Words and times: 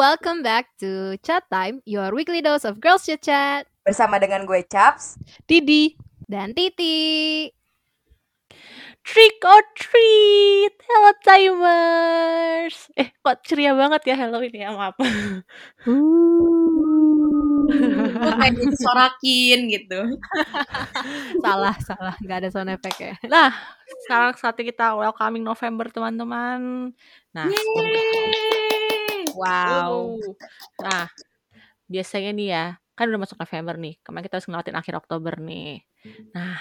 welcome 0.00 0.40
back 0.40 0.64
to 0.80 1.20
Chat 1.20 1.44
Time, 1.52 1.84
your 1.84 2.08
weekly 2.16 2.40
dose 2.40 2.64
of 2.64 2.80
girls 2.80 3.04
chit 3.04 3.20
chat. 3.20 3.68
Bersama 3.84 4.16
dengan 4.16 4.48
gue 4.48 4.64
Chaps, 4.64 5.20
Didi, 5.44 5.92
Dan 6.24 6.56
Titi. 6.56 7.52
trick 9.04 9.36
or 9.44 9.60
treat, 9.76 10.72
hello 10.88 11.12
timers. 11.20 12.88
Eh, 12.96 13.12
kok 13.20 13.44
ceria 13.44 13.76
banget 13.76 14.08
ya 14.08 14.16
Halloween 14.16 14.56
ya, 14.56 14.72
maaf. 14.72 14.96
Gue 18.20 18.32
kayak 18.40 18.56
disorakin 18.56 19.68
gitu. 19.68 20.00
salah, 21.44 21.76
salah. 21.84 22.16
Gak 22.24 22.40
ada 22.40 22.48
sound 22.48 22.72
effect 22.72 22.98
ya. 23.04 23.12
Nah, 23.28 23.52
sekarang 24.08 24.32
saatnya 24.40 24.64
kita 24.72 24.96
welcoming 24.96 25.44
November 25.44 25.92
teman-teman. 25.92 26.92
Nah, 27.36 27.48
Yeay. 27.52 28.79
Wow. 29.36 30.16
nah, 30.82 31.06
biasanya 31.90 32.30
nih 32.36 32.48
ya, 32.52 32.64
kan 32.96 33.04
udah 33.10 33.20
masuk 33.22 33.38
November 33.40 33.74
nih. 33.80 33.94
Kemarin 34.04 34.24
kita 34.26 34.34
harus 34.40 34.48
ngelewatin 34.50 34.78
akhir 34.78 34.94
Oktober 35.00 35.34
nih. 35.40 35.82
Nah, 36.36 36.58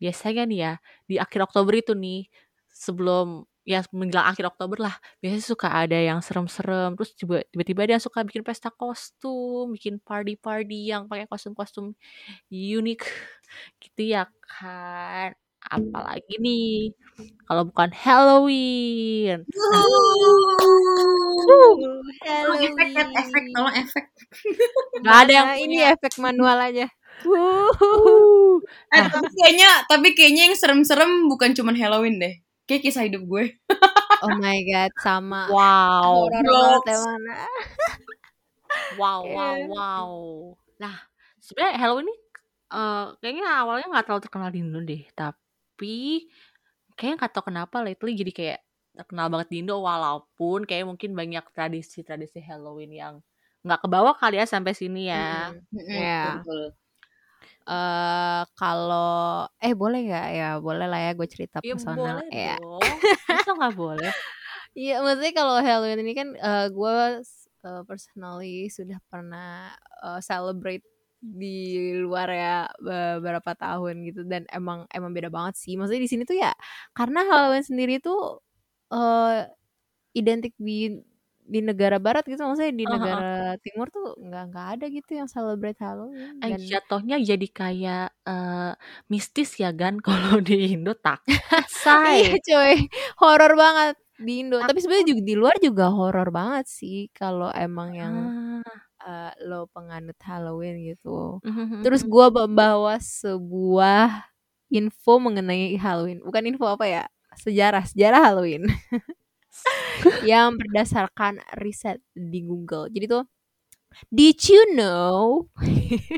biasanya 0.00 0.42
nih 0.48 0.58
ya, 0.64 0.72
di 1.08 1.16
akhir 1.20 1.40
Oktober 1.50 1.72
itu 1.76 1.92
nih, 1.96 2.26
sebelum 2.70 3.44
ya 3.68 3.84
menjelang 3.92 4.26
akhir 4.32 4.50
Oktober 4.50 4.78
lah, 4.80 4.94
biasanya 5.20 5.44
suka 5.44 5.68
ada 5.70 5.98
yang 5.98 6.18
serem-serem. 6.24 6.96
Terus 6.96 7.10
tiba-tiba 7.52 7.86
yang 7.86 8.02
suka 8.02 8.24
bikin 8.24 8.42
pesta 8.46 8.72
kostum, 8.72 9.76
bikin 9.76 10.00
party-party 10.02 10.90
yang 10.90 11.06
pakai 11.10 11.28
kostum-kostum 11.28 11.92
unik 12.52 13.00
gitu 13.82 14.02
ya 14.16 14.24
kan. 14.46 15.36
Apalagi 15.70 16.34
nih, 16.42 16.90
kalau 17.46 17.62
bukan 17.70 17.90
Halloween. 17.94 19.46
Tolong 21.46 22.60
efek, 22.62 22.88
efek, 22.94 23.44
tolong 23.54 23.74
efek. 23.74 24.04
Gak 25.02 25.16
ada 25.26 25.32
yang 25.32 25.48
Nah, 25.54 25.58
ini 25.58 25.76
punya. 25.80 25.92
efek 25.94 26.12
manual 26.20 26.58
aja. 26.58 26.86
Wuh. 27.26 28.58
Eh, 28.90 29.04
tapi 29.12 29.28
kayaknya, 29.36 29.70
tapi 29.86 30.08
kayaknya 30.16 30.42
yang 30.50 30.56
serem-serem 30.56 31.28
bukan 31.28 31.52
cuman 31.54 31.76
Halloween 31.76 32.16
deh. 32.20 32.34
Kayak 32.66 32.82
kisah 32.90 33.06
hidup 33.06 33.22
gue. 33.26 33.44
Oh 34.20 34.36
my 34.36 34.60
god, 34.68 34.92
sama. 35.00 35.48
Wow. 35.48 36.28
Wow, 39.00 39.26
wow, 39.26 39.56
wow. 39.70 40.08
Nah, 40.78 40.94
sebenarnya 41.42 41.74
Halloween 41.80 42.06
ini 42.10 42.16
eh, 42.70 43.04
kayaknya 43.18 43.46
awalnya 43.64 43.86
nggak 43.90 44.04
terlalu 44.06 44.22
terkenal 44.26 44.48
di 44.54 44.58
Indo 44.62 44.80
deh, 44.84 45.02
tapi 45.16 45.40
kayaknya 46.96 47.14
nggak 47.24 47.32
tahu 47.32 47.44
kenapa 47.50 47.76
lately 47.80 48.12
jadi 48.20 48.32
kayak 48.34 48.60
terkenal 48.90 49.26
banget 49.32 49.48
di 49.52 49.56
Indo 49.62 49.76
walaupun 49.80 50.66
kayak 50.68 50.84
mungkin 50.90 51.14
banyak 51.14 51.44
tradisi-tradisi 51.54 52.42
Halloween 52.42 52.92
yang 52.92 53.14
nggak 53.64 53.80
kebawa 53.86 54.12
kali 54.18 54.40
ya 54.40 54.46
sampai 54.48 54.72
sini 54.76 55.08
ya. 55.08 55.52
Mm-mm, 55.72 55.88
Iya. 55.88 56.20
betul. 56.42 56.62
Eh 57.70 58.40
kalau 58.58 59.46
eh 59.62 59.72
boleh 59.76 60.00
nggak 60.08 60.26
ya? 60.34 60.48
Boleh 60.58 60.86
lah 60.90 61.00
ya 61.06 61.10
gue 61.14 61.28
cerita 61.30 61.58
Ya 61.62 61.74
personal 61.76 62.18
boleh 62.18 62.28
ya. 62.34 62.56
Masa 63.30 63.50
nggak 63.56 63.74
boleh? 63.78 64.12
Iya, 64.78 65.02
maksudnya 65.02 65.32
kalau 65.34 65.54
Halloween 65.58 66.00
ini 66.06 66.12
kan 66.14 66.28
eh, 66.38 66.66
gue 66.70 66.94
eh, 67.66 67.82
personally 67.88 68.70
sudah 68.70 68.98
pernah 69.10 69.74
eh, 70.02 70.20
celebrate 70.22 70.84
di 71.22 71.46
luar 72.00 72.28
ya 72.32 72.54
beberapa 72.80 73.52
tahun 73.56 73.94
gitu 74.08 74.20
dan 74.28 74.44
emang 74.52 74.88
emang 74.94 75.12
beda 75.16 75.28
banget 75.32 75.54
sih. 75.60 75.74
Maksudnya 75.78 76.02
di 76.06 76.10
sini 76.12 76.22
tuh 76.28 76.36
ya 76.40 76.52
karena 76.96 77.20
Halloween 77.28 77.64
sendiri 77.66 78.00
tuh 78.04 78.40
eh 78.94 79.46
identik 80.18 80.54
di 80.58 80.98
di 81.50 81.60
negara 81.66 81.98
barat 82.02 82.24
gitu 82.30 82.42
maksudnya 82.46 82.74
di 82.76 82.86
Heeh, 82.86 83.00
heeh. 83.00 83.24
negara 83.26 83.56
timur 83.64 83.88
tuh 83.94 84.14
nggak 84.22 84.42
nggak 84.54 84.66
ada 84.78 84.84
gitu 84.96 85.10
yang 85.20 85.28
celebrate 85.30 85.78
Halloween 85.82 86.44
Eh, 86.44 86.52
dan 86.52 86.62
jatuhnya 86.68 87.16
jadi 87.20 87.46
kayak 87.52 88.04
eh, 88.28 88.72
mistis 89.12 89.50
ya 89.60 89.70
kan 89.80 89.94
kalau 90.06 90.40
di 90.40 90.72
Indo 90.72 90.92
takut 90.96 91.40
say. 91.84 92.20
iya 92.24 92.36
coy 92.46 92.74
horor 93.20 93.52
banget 93.62 93.94
di 94.26 94.32
Indo 94.44 94.56
tapi 94.68 94.78
sebenarnya 94.82 95.08
juga 95.16 95.22
di 95.30 95.34
luar 95.40 95.56
juga 95.66 95.84
horor 95.96 96.28
banget 96.38 96.66
sih 96.68 96.96
kalau 97.16 97.48
emang 97.52 97.90
yang 97.96 98.16
Ah. 98.32 98.89
Eh, 99.06 99.32
lo 99.46 99.66
penganut 99.72 100.16
Halloween 100.22 100.80
gitu. 100.84 101.40
Mhm, 101.44 101.82
Terus 101.84 102.02
mhm. 102.04 102.10
gua 102.10 102.26
membawa 102.32 102.94
sebuah 103.00 104.28
info 104.70 105.12
mengenai 105.18 105.74
Halloween. 105.76 106.22
Bukan 106.22 106.46
info 106.46 106.66
apa 106.70 106.86
ya? 106.86 107.04
Sejarah, 107.34 107.84
sejarah 107.86 108.20
Halloween. 108.20 108.66
yang 110.30 110.56
berdasarkan 110.56 111.42
riset 111.58 111.98
di 112.14 112.40
Google. 112.44 112.88
Jadi 112.90 113.06
tuh 113.10 113.24
Did 114.06 114.38
you 114.46 114.62
know 114.78 115.50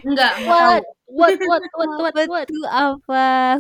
Enggak, 0.05 0.35
what 0.45 0.85
what 1.09 1.35
what 1.41 1.63
what 1.79 1.91
what 1.97 2.15
What? 2.15 2.29
what 2.29 2.45
tuh 2.49 2.67
apa? 2.69 3.57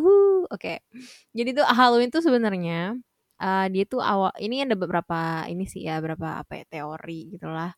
Oke. 0.52 0.84
Jadi 1.32 1.50
tuh 1.56 1.64
Halloween 1.64 2.12
tuh 2.12 2.20
sebenarnya 2.20 2.96
eh, 3.40 3.66
dia 3.72 3.84
tuh 3.88 4.00
awal 4.04 4.32
ini 4.38 4.62
ada 4.64 4.76
beberapa 4.76 5.48
ini 5.48 5.64
sih 5.64 5.88
ya 5.88 5.98
beberapa 5.98 6.44
apa 6.44 6.62
ya 6.62 6.64
teori 6.68 7.36
gitulah 7.36 7.72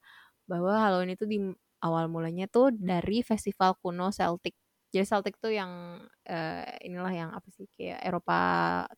bahwa 0.49 0.73
Halloween 0.81 1.15
itu 1.17 1.25
di 1.29 1.39
awal 1.85 2.09
mulanya 2.09 2.49
tuh 2.49 2.73
dari 2.73 3.21
festival 3.25 3.77
kuno 3.81 4.09
Celtic. 4.15 4.57
Jadi 4.95 5.05
Celtic 5.05 5.35
tuh 5.43 5.53
yang 5.53 6.01
eh, 6.25 6.65
inilah 6.87 7.13
yang 7.13 7.31
apa 7.35 7.49
sih 7.53 7.67
kayak 7.77 8.01
Eropa 8.07 8.39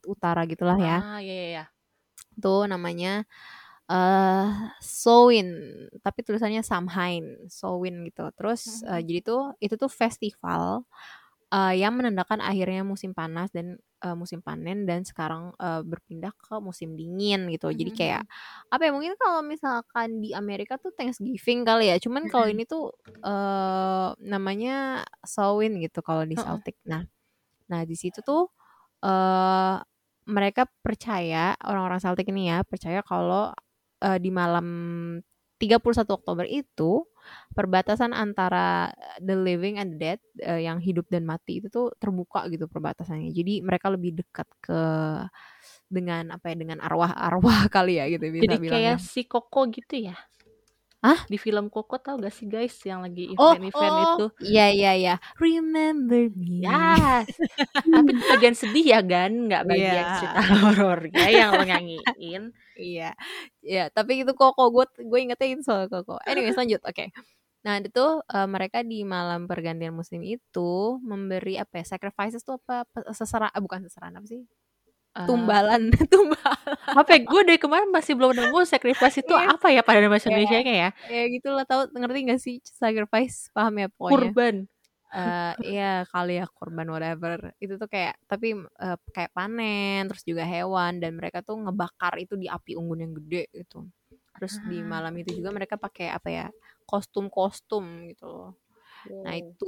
Utara 0.06 0.44
gitulah 0.46 0.76
ya. 0.78 0.98
Ah, 1.02 1.18
ya 1.24 1.34
ya 1.34 1.48
ya. 1.62 1.64
Tuh 2.42 2.68
namanya 2.68 3.24
eh 3.90 4.48
Samhain, 4.82 5.48
tapi 6.02 6.20
tulisannya 6.26 6.62
Samhain, 6.66 7.46
Samhain 7.50 7.96
gitu. 8.08 8.26
Terus 8.38 8.82
eh, 8.86 9.02
jadi 9.06 9.20
tuh 9.24 9.42
itu 9.62 9.74
tuh 9.78 9.90
festival 9.90 10.84
eh, 11.52 11.74
yang 11.78 11.94
menandakan 11.98 12.42
akhirnya 12.42 12.82
musim 12.86 13.12
panas 13.14 13.50
dan 13.54 13.78
eh, 14.02 14.16
musim 14.16 14.42
panen 14.44 14.84
dan 14.88 15.02
sekarang 15.06 15.54
eh, 15.58 15.82
berpindah 15.86 16.32
ke 16.36 16.58
musim 16.62 16.94
dingin 16.98 17.48
gitu. 17.52 17.70
Jadi 17.72 17.90
kayak 17.94 18.22
apa 18.72 18.82
ya 18.88 18.92
mungkin 18.94 19.14
kalau 19.18 19.40
misalkan 19.46 20.20
di 20.22 20.34
Amerika 20.34 20.76
tuh 20.80 20.92
Thanksgiving 20.94 21.62
kali 21.66 21.90
ya. 21.92 21.96
Cuman 22.02 22.26
kalau 22.30 22.46
ini 22.50 22.64
tuh 22.68 22.92
eh 23.24 24.08
namanya 24.22 25.02
Samhain 25.24 25.78
gitu 25.82 26.00
kalau 26.04 26.24
di. 26.26 26.36
Celtic. 26.38 26.76
Nah, 26.86 27.02
nah 27.70 27.82
di 27.86 27.94
situ 27.98 28.20
tuh 28.22 28.50
eh 29.04 29.76
mereka 30.26 30.66
percaya 30.82 31.54
orang-orang 31.62 32.02
Celtic 32.02 32.26
ini 32.34 32.50
ya 32.50 32.66
percaya 32.66 33.00
kalau 33.06 33.54
eh, 34.02 34.18
di 34.18 34.30
malam 34.34 34.66
31 35.56 35.80
Oktober 36.12 36.44
itu 36.44 37.04
perbatasan 37.52 38.12
antara 38.12 38.92
the 39.18 39.34
living 39.34 39.76
and 39.76 39.96
the 39.96 39.98
dead 39.98 40.20
eh, 40.38 40.62
yang 40.62 40.78
hidup 40.78 41.08
dan 41.08 41.24
mati 41.24 41.58
itu 41.58 41.66
tuh 41.66 41.90
terbuka 41.96 42.44
gitu 42.46 42.68
perbatasannya. 42.68 43.32
Jadi 43.32 43.64
mereka 43.64 43.88
lebih 43.88 44.20
dekat 44.20 44.46
ke 44.60 44.80
dengan 45.86 46.34
apa 46.34 46.50
ya 46.50 46.56
dengan 46.58 46.78
arwah-arwah 46.82 47.66
kali 47.74 47.98
ya 47.98 48.06
gitu 48.10 48.22
bisa 48.28 48.42
Jadi 48.44 48.56
bilangnya. 48.58 48.70
kayak 48.70 48.96
si 49.00 49.22
Koko 49.24 49.66
gitu 49.70 49.96
ya. 50.10 50.16
Hah? 51.00 51.22
Di 51.24 51.38
film 51.38 51.70
Koko 51.70 52.02
tau 52.02 52.18
gak 52.18 52.34
sih 52.34 52.50
guys 52.50 52.74
yang 52.82 53.04
lagi 53.04 53.30
Oh, 53.38 53.54
event-event 53.54 53.94
oh, 53.94 54.02
itu? 54.02 54.26
iya 54.50 54.66
iya 54.68 54.92
iya. 54.96 55.14
Remember 55.38 56.26
me. 56.34 56.66
Yes. 56.66 57.30
Tapi 57.94 58.10
bagian 58.26 58.56
sedih 58.56 58.86
ya 58.90 59.00
Gan, 59.00 59.46
nggak 59.46 59.62
bagian 59.64 59.86
Iya. 60.02 60.16
cerita 60.18 60.40
horornya 60.66 61.26
yang 61.30 61.50
lo 61.54 61.62
nyanyiin. 61.62 62.42
Iya, 62.76 63.16
ya 63.64 63.88
tapi 63.88 64.22
itu 64.22 64.32
koko 64.36 64.68
gue 64.70 64.84
gue 65.00 65.18
ingetnya 65.20 65.48
itu 65.56 65.62
soal 65.64 65.88
koko. 65.88 66.20
Anyway 66.22 66.52
lanjut, 66.60 66.80
oke. 66.84 67.04
Nah 67.64 67.80
itu 67.82 68.04
eh, 68.30 68.48
mereka 68.48 68.84
di 68.86 69.02
malam 69.02 69.48
pergantian 69.50 69.96
musim 69.96 70.20
itu 70.22 71.00
memberi 71.02 71.56
apa 71.56 71.82
ya 71.82 71.96
sacrifices 71.96 72.44
tuh 72.44 72.60
apa 72.60 72.84
pe- 72.86 73.08
sesera 73.10 73.48
ah, 73.50 73.60
bukan 73.60 73.82
seseran 73.88 74.14
apa 74.16 74.28
sih 74.28 74.44
Eh, 75.16 75.24
tumbalan 75.24 75.88
tumbalan 76.12 76.76
apa 76.92 77.16
ya, 77.16 77.24
gue 77.24 77.40
dari 77.48 77.56
kemarin 77.56 77.88
masih 77.88 78.12
belum 78.20 78.36
nemu 78.36 78.68
sacrifice 78.68 79.24
itu 79.24 79.32
Iya. 79.32 79.56
apa 79.56 79.72
ya 79.72 79.80
pada 79.80 80.04
bahasa 80.12 80.28
Iya. 80.28 80.36
Indonesia 80.36 80.60
ya? 80.60 80.90
ya 81.08 81.22
gitu 81.32 81.48
lah 81.56 81.64
tahu 81.64 81.88
ngerti 81.96 82.18
gak 82.28 82.40
sih 82.44 82.56
sacrifice 82.62 83.48
paham 83.56 83.80
ya 83.80 83.88
pokoknya 83.88 84.12
Kurban. 84.28 84.56
Eh 85.14 85.54
iya 85.62 86.02
kali 86.12 86.38
ya 86.40 86.46
korban 86.50 86.88
whatever. 86.90 87.54
Itu 87.62 87.78
tuh 87.80 87.88
kayak 87.90 88.18
tapi 88.30 88.56
eh, 88.58 88.98
kayak 89.14 89.30
panen 89.36 90.06
terus 90.10 90.22
juga 90.26 90.44
hewan 90.46 90.98
dan 91.02 91.14
mereka 91.18 91.40
tuh 91.46 91.56
ngebakar 91.62 92.14
itu 92.22 92.34
di 92.38 92.46
api 92.50 92.74
unggun 92.78 93.00
yang 93.04 93.12
gede 93.22 93.48
gitu. 93.54 93.86
Terus 94.36 94.60
di 94.66 94.82
Ah. 94.82 94.86
malam 94.86 95.14
itu 95.20 95.30
juga 95.38 95.50
mereka 95.54 95.76
pakai 95.80 96.10
apa 96.12 96.28
ya 96.30 96.46
kostum-kostum 96.88 97.84
gitu 98.12 98.26
loh. 98.28 98.50
Nah 99.24 99.34
itu 99.38 99.66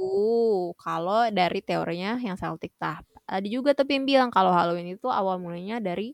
kalau 0.79 1.27
dari 1.33 1.59
teorinya 1.65 2.17
yang 2.21 2.37
Celtic 2.39 2.73
tah 2.81 3.01
ada 3.29 3.47
juga 3.47 3.71
tapi 3.77 3.97
yang 3.99 4.05
bilang 4.09 4.29
kalau 4.33 4.51
Halloween 4.53 4.95
itu 4.97 5.07
awal 5.11 5.37
mulanya 5.41 5.77
dari 5.83 6.13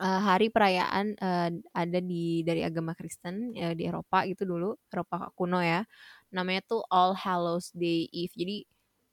eh, 0.00 0.20
hari 0.28 0.48
perayaan 0.52 1.06
eh, 1.18 1.50
ada 1.74 1.98
di 2.02 2.42
dari 2.46 2.62
agama 2.64 2.92
Kristen 2.98 3.52
eh, 3.56 3.74
di 3.78 3.84
Eropa 3.88 4.24
gitu 4.28 4.44
dulu 4.48 4.76
Eropa 4.92 5.30
kuno 5.36 5.60
ya 5.62 5.84
namanya 6.34 6.62
tuh 6.66 6.82
All 6.92 7.12
Hallows 7.16 7.70
Day 7.76 8.08
Eve 8.12 8.32
jadi 8.36 8.56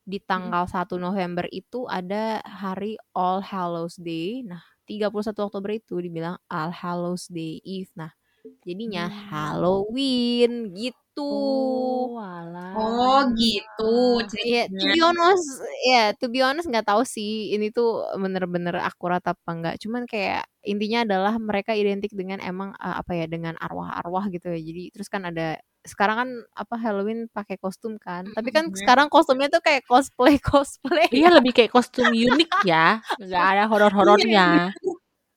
di 0.09 0.17
tanggal 0.23 0.65
1 0.65 0.97
November 0.97 1.45
itu 1.53 1.85
ada 1.85 2.41
hari 2.43 2.97
All 3.13 3.43
Hallows 3.45 3.99
Day 4.01 4.41
nah 4.47 4.63
31 4.89 5.37
Oktober 5.45 5.71
itu 5.75 5.99
dibilang 6.01 6.39
All 6.49 6.71
Hallows 6.73 7.29
Day 7.29 7.61
Eve 7.63 7.91
nah 7.99 8.11
Jadinya 8.67 9.07
Hmm. 9.07 9.29
Halloween 9.31 10.71
gitu. 10.75 11.31
Oh, 11.31 12.17
alah. 12.17 12.75
Oh 12.77 13.19
gitu 13.39 13.83
Iya, 14.45 14.61
to 14.77 14.83
ceritanya. 14.83 14.89
be 14.91 14.99
honest, 15.03 15.45
ya 15.89 16.01
to 16.19 16.25
be 16.31 16.39
honest 16.45 16.67
nggak 16.71 16.87
tahu 16.87 17.01
sih 17.07 17.53
ini 17.55 17.69
tuh 17.75 18.03
bener-bener 18.21 18.75
akurat 18.79 19.21
apa 19.25 19.49
enggak. 19.51 19.75
Cuman 19.83 20.03
kayak 20.09 20.47
intinya 20.65 21.03
adalah 21.07 21.33
mereka 21.41 21.71
identik 21.75 22.11
dengan 22.15 22.39
emang 22.43 22.71
eh, 22.77 22.95
apa 23.01 23.11
ya 23.19 23.25
dengan 23.29 23.55
arwah-arwah 23.59 24.29
gitu 24.33 24.47
ya. 24.53 24.59
Jadi 24.61 24.83
terus 24.95 25.07
kan 25.11 25.23
ada 25.27 25.59
sekarang 25.89 26.17
kan 26.21 26.29
apa 26.53 26.75
Halloween 26.77 27.25
pakai 27.27 27.57
kostum 27.57 27.97
kan. 27.97 28.29
Tapi 28.29 28.49
kan 28.53 28.69
Mhm. 28.69 28.77
sekarang 28.77 29.07
kostumnya 29.09 29.49
tuh 29.49 29.59
kayak 29.65 29.83
cosplay 29.89 30.37
cosplay. 30.53 31.09
Iya 31.09 31.33
lebih 31.33 31.51
kayak 31.57 31.73
kostum 31.73 32.13
unik 32.13 32.61
ya, 32.63 33.01
nggak 33.17 33.45
ada 33.57 33.63
horor-horornya. 33.65 34.69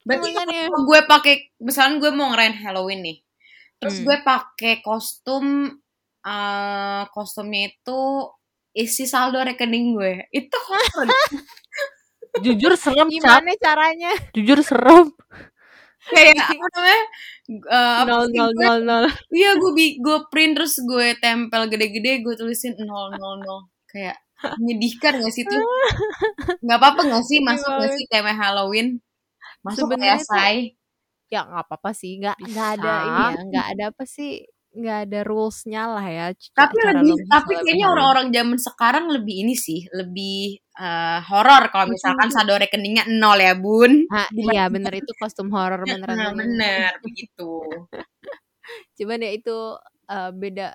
Berarti 0.04 0.28
Makanya. 0.34 0.60
kalau 0.68 0.82
gue 0.84 1.00
pakai 1.08 1.34
misalnya 1.58 1.96
gue 1.98 2.10
mau 2.12 2.28
ngerayain 2.30 2.58
Halloween 2.58 3.00
nih. 3.02 3.18
Terus 3.80 3.96
Hmm. 3.98 4.04
gue 4.06 4.16
pakai 4.22 4.74
kostum 4.84 5.44
eh 6.22 7.02
kostumnya 7.10 7.66
itu 7.66 8.00
isi 8.72 9.04
saldo 9.04 9.42
rekening 9.42 9.96
gue. 9.96 10.12
Itu 10.30 10.54
horor. 10.68 11.06
Jujur 12.40 12.72
serem, 12.74 13.12
Cap. 13.12 13.44
Gimana 13.44 13.52
caranya? 13.60 14.12
Jujur 14.32 14.64
serem. 14.64 15.12
Kayak 16.10 16.34
apa 16.40 16.66
namanya? 16.74 17.02
Apa 17.70 18.02
Nol 18.10 18.24
nol 18.34 18.50
nol 18.58 18.78
nol. 18.82 19.04
Iya 19.30 19.50
gue 19.60 19.70
bi- 19.76 19.96
gue 20.02 20.18
print 20.32 20.52
terus 20.58 20.74
gue 20.82 21.06
tempel 21.22 21.62
gede-gede 21.70 22.22
gue 22.24 22.34
tulisin 22.34 22.74
000 22.74 23.70
kayak 23.86 24.16
menyedihkan 24.58 25.22
gak 25.22 25.32
sih 25.34 25.44
tuh? 25.46 25.62
Nggak 26.64 26.78
apa-apa 26.82 27.00
gak 27.06 27.24
sih 27.30 27.38
masuk 27.42 27.70
gak 27.78 27.90
sih 27.94 28.04
tema 28.10 28.32
Halloween? 28.34 28.98
Masuk 29.62 29.86
Sebenarnya 29.90 30.18
ya 30.18 30.26
say. 30.26 30.56
ya 31.32 31.40
nggak 31.48 31.64
apa-apa 31.64 31.90
sih 31.96 32.20
nggak 32.20 32.36
nggak 32.44 32.68
ada 32.76 32.92
ini 33.08 33.22
ya 33.24 33.40
nggak 33.48 33.66
ada 33.72 33.84
apa 33.96 34.04
sih 34.04 34.44
nggak 34.72 34.98
ada 35.08 35.20
rulesnya 35.28 35.82
lah 35.94 36.06
ya 36.08 36.26
Tapi 36.56 36.76
lebih 36.88 37.12
tapi 37.28 37.52
kayaknya 37.64 37.86
orang-orang 37.92 38.26
zaman 38.36 38.58
sekarang 38.60 39.04
lebih 39.12 39.34
ini 39.44 39.54
sih, 39.56 39.80
lebih 39.92 40.56
eh, 40.80 41.18
horor 41.28 41.62
kalau 41.72 41.86
misalkan 41.92 42.28
Lucu-lucu. 42.28 42.34
saldo 42.34 42.54
rekeningnya 42.60 43.04
nol 43.08 43.38
ya, 43.40 43.52
Bun. 43.56 43.92
Ah, 44.12 44.28
iya 44.56 44.68
bener 44.72 44.92
itu 45.00 45.12
kostum 45.20 45.48
horor 45.52 45.80
beneran 45.84 46.16
Nah, 46.18 46.30
bener. 46.36 46.92
begitu. 47.04 47.48
Cuman 48.98 49.18
ya 49.24 49.30
itu 49.32 49.56
eh, 50.10 50.30
beda. 50.32 50.66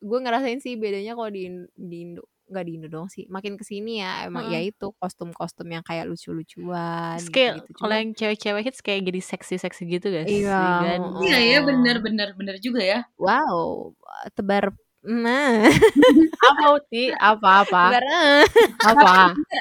Gue 0.00 0.18
ngerasain 0.22 0.60
sih 0.60 0.76
bedanya 0.76 1.16
kalau 1.16 1.30
di 1.32 1.48
di 1.74 1.96
Indo 2.04 2.24
nggak 2.46 2.64
di 2.66 2.72
Indo 2.78 2.88
dong 2.88 3.06
sih. 3.10 3.26
Makin 3.26 3.58
ke 3.58 3.64
sini 3.66 4.00
ya 4.02 4.26
emang 4.26 4.48
ya 4.50 4.62
Heeh. 4.62 4.70
itu 4.74 4.94
kostum-kostum 4.96 5.66
yang 5.66 5.82
kayak 5.82 6.06
lucu-lucuan 6.06 7.18
kayak 7.34 7.62
gitu-gitu. 7.62 7.78
kalau 7.78 7.94
yang 7.98 8.10
cewek-cewek 8.14 8.62
hits 8.66 8.80
kayak 8.82 9.00
jadi 9.06 9.20
seksi-seksi 9.20 9.82
gitu 9.90 10.06
sih 10.24 10.46
iya, 10.46 10.62
kan? 10.82 11.00
Iya 11.22 11.38
ya, 11.42 11.58
oh, 11.60 11.64
bener 11.68 11.96
bener 12.00 12.28
bener 12.38 12.56
juga 12.62 12.80
ya. 12.82 13.00
wow, 13.18 13.90
tebar 14.34 14.74
nah, 15.06 15.62
Apa 16.50 16.64
Uti? 16.74 17.14
Apa-apa? 17.14 17.82
tebar 17.94 18.04
eh. 18.10 18.44
Apa? 18.82 19.14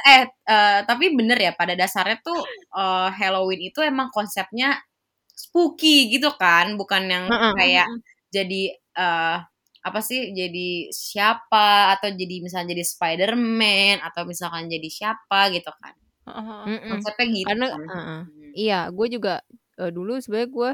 Eh, 0.09 0.23
eh, 0.25 0.79
tapi 0.89 1.13
bener 1.13 1.38
ya 1.38 1.51
pada 1.53 1.77
dasarnya 1.77 2.17
tuh 2.25 2.41
eh, 2.73 3.09
Halloween 3.13 3.69
itu 3.69 3.85
emang 3.85 4.09
konsepnya 4.09 4.73
spooky 5.29 6.09
gitu 6.09 6.33
kan, 6.38 6.73
bukan 6.79 7.03
yang 7.05 7.25
kayak 7.59 7.85
jadi 8.33 8.73
eh 8.95 9.38
apa 9.85 9.99
sih 10.01 10.33
jadi 10.33 10.89
siapa 10.89 11.93
atau 11.93 12.09
jadi 12.09 12.41
misalnya 12.41 12.73
jadi 12.73 12.83
Spider-Man 12.85 14.01
atau 14.01 14.25
misalkan 14.25 14.65
jadi 14.67 14.89
siapa 14.89 15.53
gitu 15.53 15.69
kan. 15.81 15.93
Heeh. 16.25 16.61
Mm-mm. 16.67 16.89
Konsepnya 16.97 17.25
gitu 17.29 17.53
Karena 17.53 17.65
kan. 17.69 17.81
heeh. 17.93 18.21
Hmm. 18.25 18.51
Iya, 18.57 18.79
gue 18.89 19.07
juga 19.15 19.33
eh, 19.81 19.91
dulu 19.93 20.17
sebenarnya 20.17 20.49
gue 20.57 20.71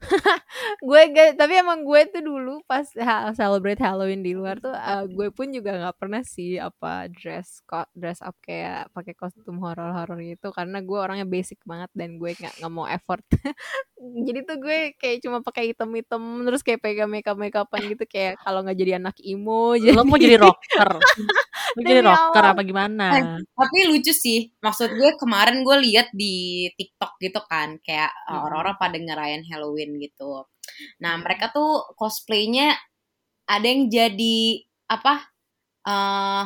gue 0.88 1.00
tapi 1.36 1.52
emang 1.60 1.84
gue 1.84 2.00
tuh 2.08 2.22
dulu 2.24 2.64
pas 2.64 2.84
ha- 2.96 3.32
celebrate 3.36 3.78
Halloween 3.78 4.24
di 4.24 4.32
luar 4.32 4.56
tuh 4.56 4.72
eh, 4.72 5.04
gue 5.06 5.28
pun 5.28 5.52
juga 5.52 5.76
nggak 5.76 5.96
pernah 6.00 6.22
sih 6.24 6.56
apa 6.56 7.06
dress 7.12 7.60
kok 7.68 7.92
dress 7.92 8.24
up 8.24 8.34
kayak 8.40 8.88
pakai 8.96 9.12
kostum 9.12 9.60
horor-horor 9.60 10.18
gitu. 10.24 10.50
Karena 10.56 10.80
gue 10.80 10.98
orangnya 10.98 11.26
basic 11.28 11.60
banget 11.68 11.90
dan 11.92 12.16
gue 12.16 12.32
nggak 12.32 12.54
nggak 12.60 12.72
mau 12.72 12.88
effort. 12.88 13.22
Jadi 14.26 14.40
tuh 14.48 14.56
gue 14.56 14.78
kayak 14.96 15.20
cuma 15.20 15.44
pakai 15.44 15.76
item-item 15.76 16.48
terus 16.48 16.64
kayak 16.64 16.80
pegang 16.80 17.10
makeup 17.12 17.36
makeupan 17.36 17.80
gitu. 17.92 18.04
Kayak 18.08 18.40
kalau 18.40 18.64
nggak 18.64 18.78
jadi 18.80 18.92
anak 18.96 19.16
imo 19.20 19.76
jadi 19.76 19.92
Lo 19.92 20.08
mau 20.08 20.16
jadi 20.16 20.36
rocker? 20.44 20.90
Jadi 21.78 21.92
rocker 22.02 22.44
apa 22.44 22.60
gimana? 22.66 23.06
Eh, 23.14 23.38
tapi 23.54 23.78
lucu 23.86 24.10
sih. 24.10 24.50
Maksud 24.58 24.96
gue 24.96 25.10
kemarin 25.14 25.62
gue 25.62 25.76
lihat 25.86 26.10
di 26.10 26.66
TikTok 26.74 27.18
gitu 27.22 27.40
kan, 27.46 27.78
kayak 27.84 28.10
uh, 28.26 28.32
Mm-mm. 28.32 28.46
orang-orang 28.50 28.76
pada 28.80 28.96
ngerayain 28.98 29.44
Halloween 29.46 30.00
gitu. 30.02 30.46
Nah, 31.02 31.14
mereka 31.20 31.50
tuh 31.54 31.94
cosplaynya 31.94 32.74
ada 33.46 33.66
yang 33.66 33.90
jadi 33.90 34.66
apa? 34.90 35.26
eh 35.80 36.44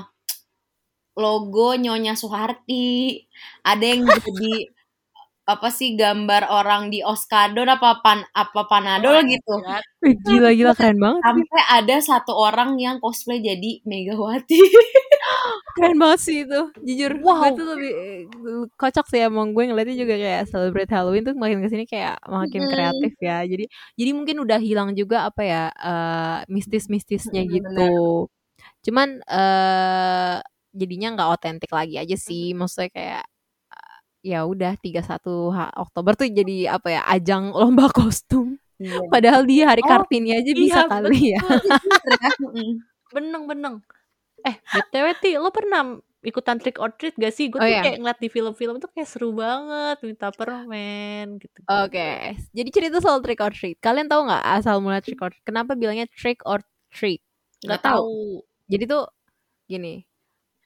logo 1.15 1.79
Nyonya 1.79 2.19
Soeharti, 2.19 3.23
ada 3.62 3.85
yang 3.87 4.03
jadi 4.06 4.74
apa 5.44 5.69
sih 5.69 5.93
gambar 5.93 6.49
orang 6.49 6.88
di 6.88 7.05
Oskadon 7.05 7.69
apa 7.69 8.00
pan 8.00 8.25
apa 8.32 8.61
Panadol 8.64 9.20
gitu. 9.29 9.61
gila 10.25 10.50
gila 10.56 10.73
keren 10.76 10.96
banget 11.00 11.20
sih. 11.20 11.29
Sampai 11.29 11.62
ada 11.69 11.96
satu 12.00 12.32
orang 12.37 12.76
yang 12.81 12.96
cosplay 13.00 13.41
jadi 13.44 13.81
Megawati. 13.85 14.56
keren 15.76 15.96
banget 15.99 16.20
sih 16.23 16.37
itu 16.46 16.61
jujur 16.87 17.12
gue 17.19 17.25
Wow. 17.25 17.56
tuh 17.58 17.67
lebih 17.76 17.93
kocak 18.79 19.05
sih 19.11 19.20
emang 19.25 19.52
gue 19.56 19.64
ngeliatnya 19.69 19.96
juga 19.99 20.14
kayak 20.20 20.43
celebrate 20.52 20.91
Halloween 20.93 21.25
tuh 21.26 21.35
makin 21.35 21.58
ke 21.64 21.69
sini 21.73 21.85
kayak 21.88 22.20
makin 22.29 22.61
Mm-mm. 22.62 22.73
kreatif 22.73 23.12
ya 23.19 23.38
jadi 23.43 23.64
jadi 23.99 24.11
mungkin 24.14 24.37
udah 24.44 24.58
hilang 24.61 24.91
juga 24.94 25.26
apa 25.29 25.43
ya 25.43 25.62
eh, 25.75 26.38
mistis-mistisnya 26.52 27.43
Mm-mm, 27.43 27.55
gitu 27.58 27.91
cuman 28.87 29.08
eh 29.26 30.37
jadinya 30.75 31.08
nggak 31.19 31.31
otentik 31.38 31.70
lagi 31.75 31.94
aja 32.02 32.17
sih 32.19 32.52
maksudnya 32.55 32.91
kayak 32.94 33.25
ya 34.25 34.43
udah 34.43 34.73
31 34.75 35.05
Ha- 35.53 35.75
Oktober 35.76 36.17
tuh 36.17 36.26
jadi 36.26 36.73
apa 36.73 36.88
ya 36.91 37.03
ajang 37.06 37.53
lomba 37.53 37.93
kostum 37.93 38.56
Iya. 38.75 39.06
padahal 39.06 39.44
dia 39.44 39.71
hari 39.71 39.81
Oh, 39.81 39.88
Kartini 39.88 40.35
aja 40.35 40.50
bisa 40.50 40.82
iya, 40.82 40.91
kali 40.91 41.21
ya 41.31 41.41
Mm-mm. 42.41 42.82
Beneng 43.06 43.44
beneng. 43.47 43.76
Eh, 44.43 44.59
BTW 44.67 45.06
Ti, 45.17 45.31
lo 45.38 45.49
pernah 45.49 45.94
ikutan 46.21 46.59
trick 46.59 46.76
or 46.76 46.91
treat 46.91 47.15
gak 47.15 47.31
sih? 47.31 47.47
Gue 47.47 47.56
Oh, 47.56 47.65
tuh 47.65 47.71
iya. 47.71 47.81
kayak 47.81 47.96
ngeliat 47.96 48.19
di 48.19 48.29
film-film 48.29 48.77
tuh 48.77 48.91
kayak 48.91 49.06
seru 49.06 49.31
banget 49.31 50.03
minta 50.03 50.29
permen 50.29 51.39
gitu. 51.39 51.63
Oke, 51.65 52.34
jadi 52.51 52.69
cerita 52.69 52.98
soal 52.98 53.20
trick 53.20 53.39
or 53.39 53.53
treat. 53.53 53.79
Kalian 53.79 54.05
tahu 54.05 54.27
nggak 54.27 54.44
asal 54.53 54.81
mula 54.81 54.98
trick 54.98 55.22
or 55.22 55.31
treat? 55.31 55.44
Kenapa 55.44 55.72
bilangnya 55.72 56.10
trick 56.10 56.43
or 56.43 56.58
treat? 56.91 57.22
Nggak 57.63 57.79
Nggak 57.79 57.82
tahu. 57.87 58.03
tahu. 58.03 58.19
Jadi 58.67 58.84
tuh 58.84 59.05
gini, 59.65 59.94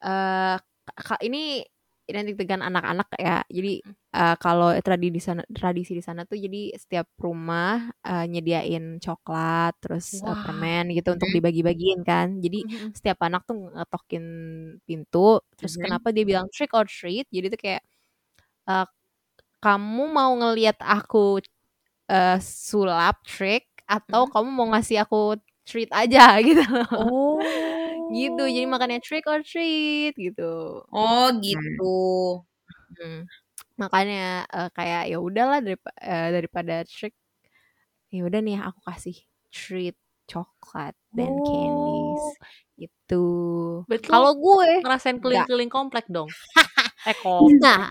eh 0.00 0.56
ka- 0.96 1.20
ini 1.20 1.60
identik 2.10 2.36
dengan 2.40 2.64
anak-anak 2.68 3.08
ya. 3.20 3.44
Jadi 3.52 3.84
eh, 4.16 4.36
kalau 4.42 4.72
tradisi 4.80 5.12
di 5.16 5.22
sana, 5.22 5.42
tradisi 5.52 5.92
di 5.96 6.02
sana 6.04 6.24
tuh 6.24 6.38
jadi 6.40 6.72
setiap 6.80 7.06
rumah 7.20 7.92
eh, 8.06 8.24
nyediain 8.30 8.98
coklat, 9.04 9.72
terus 9.84 10.24
eh, 10.26 10.36
Wah. 10.36 10.42
permen 10.42 10.90
gitu 10.96 11.14
untuk 11.16 11.30
dibagi-bagiin 11.32 12.00
kan. 12.08 12.40
Jadi 12.44 12.62
Mhm. 12.62 12.94
setiap 12.96 13.18
anak 13.26 13.44
tuh 13.48 13.56
ngetokin 13.76 14.24
pintu. 14.88 15.40
Terus 15.58 15.74
Mhm. 15.76 15.82
kenapa 15.82 16.10
dia 16.16 16.24
bilang 16.28 16.48
trick 16.54 16.72
or 16.74 16.86
treat? 16.88 17.26
Jadi 17.32 17.46
tuh 17.54 17.60
kayak 17.60 17.82
eh, 18.70 18.86
kamu 19.64 20.02
mau 20.12 20.32
ngelihat 20.40 20.78
aku 20.84 21.40
eh, 22.10 22.38
sulap 22.42 23.22
trick 23.26 23.66
atau 23.90 24.26
Mhm. 24.26 24.32
kamu 24.32 24.48
mau 24.52 24.68
ngasih 24.74 25.02
aku 25.06 25.36
treat 25.68 25.90
aja 25.94 26.36
gitu 26.46 26.62
Oh. 26.96 27.77
Gitu 28.12 28.42
jadi 28.48 28.66
makanya 28.68 28.98
trick 29.04 29.24
or 29.28 29.40
treat 29.44 30.12
gitu 30.16 30.82
Oh 30.92 31.28
gitu. 31.44 32.44
Hmm. 32.98 33.28
makanya 33.78 34.44
eh, 34.50 34.68
kayak 34.76 35.02
ya 35.12 35.18
udahlah 35.22 35.58
daripada, 35.62 36.02
daripada 36.34 36.74
trick 36.88 37.14
ya 38.12 38.24
udah 38.28 38.40
nih 38.40 38.56
aku 38.64 38.80
kasih 38.88 39.16
treat 39.52 39.96
coklat 40.28 40.94
dan 41.12 41.40
candies 41.44 42.24
Oh. 42.24 42.34
gitu 42.80 43.24
Berarti 43.88 44.06
kalau 44.12 44.32
gue 44.36 44.84
ngerasain 44.84 45.16
keliling-keliling 45.22 45.72
komplek 45.72 46.04
dong. 46.12 46.28
eh 47.10 47.16
komplek. 47.24 47.60
nah 47.64 47.88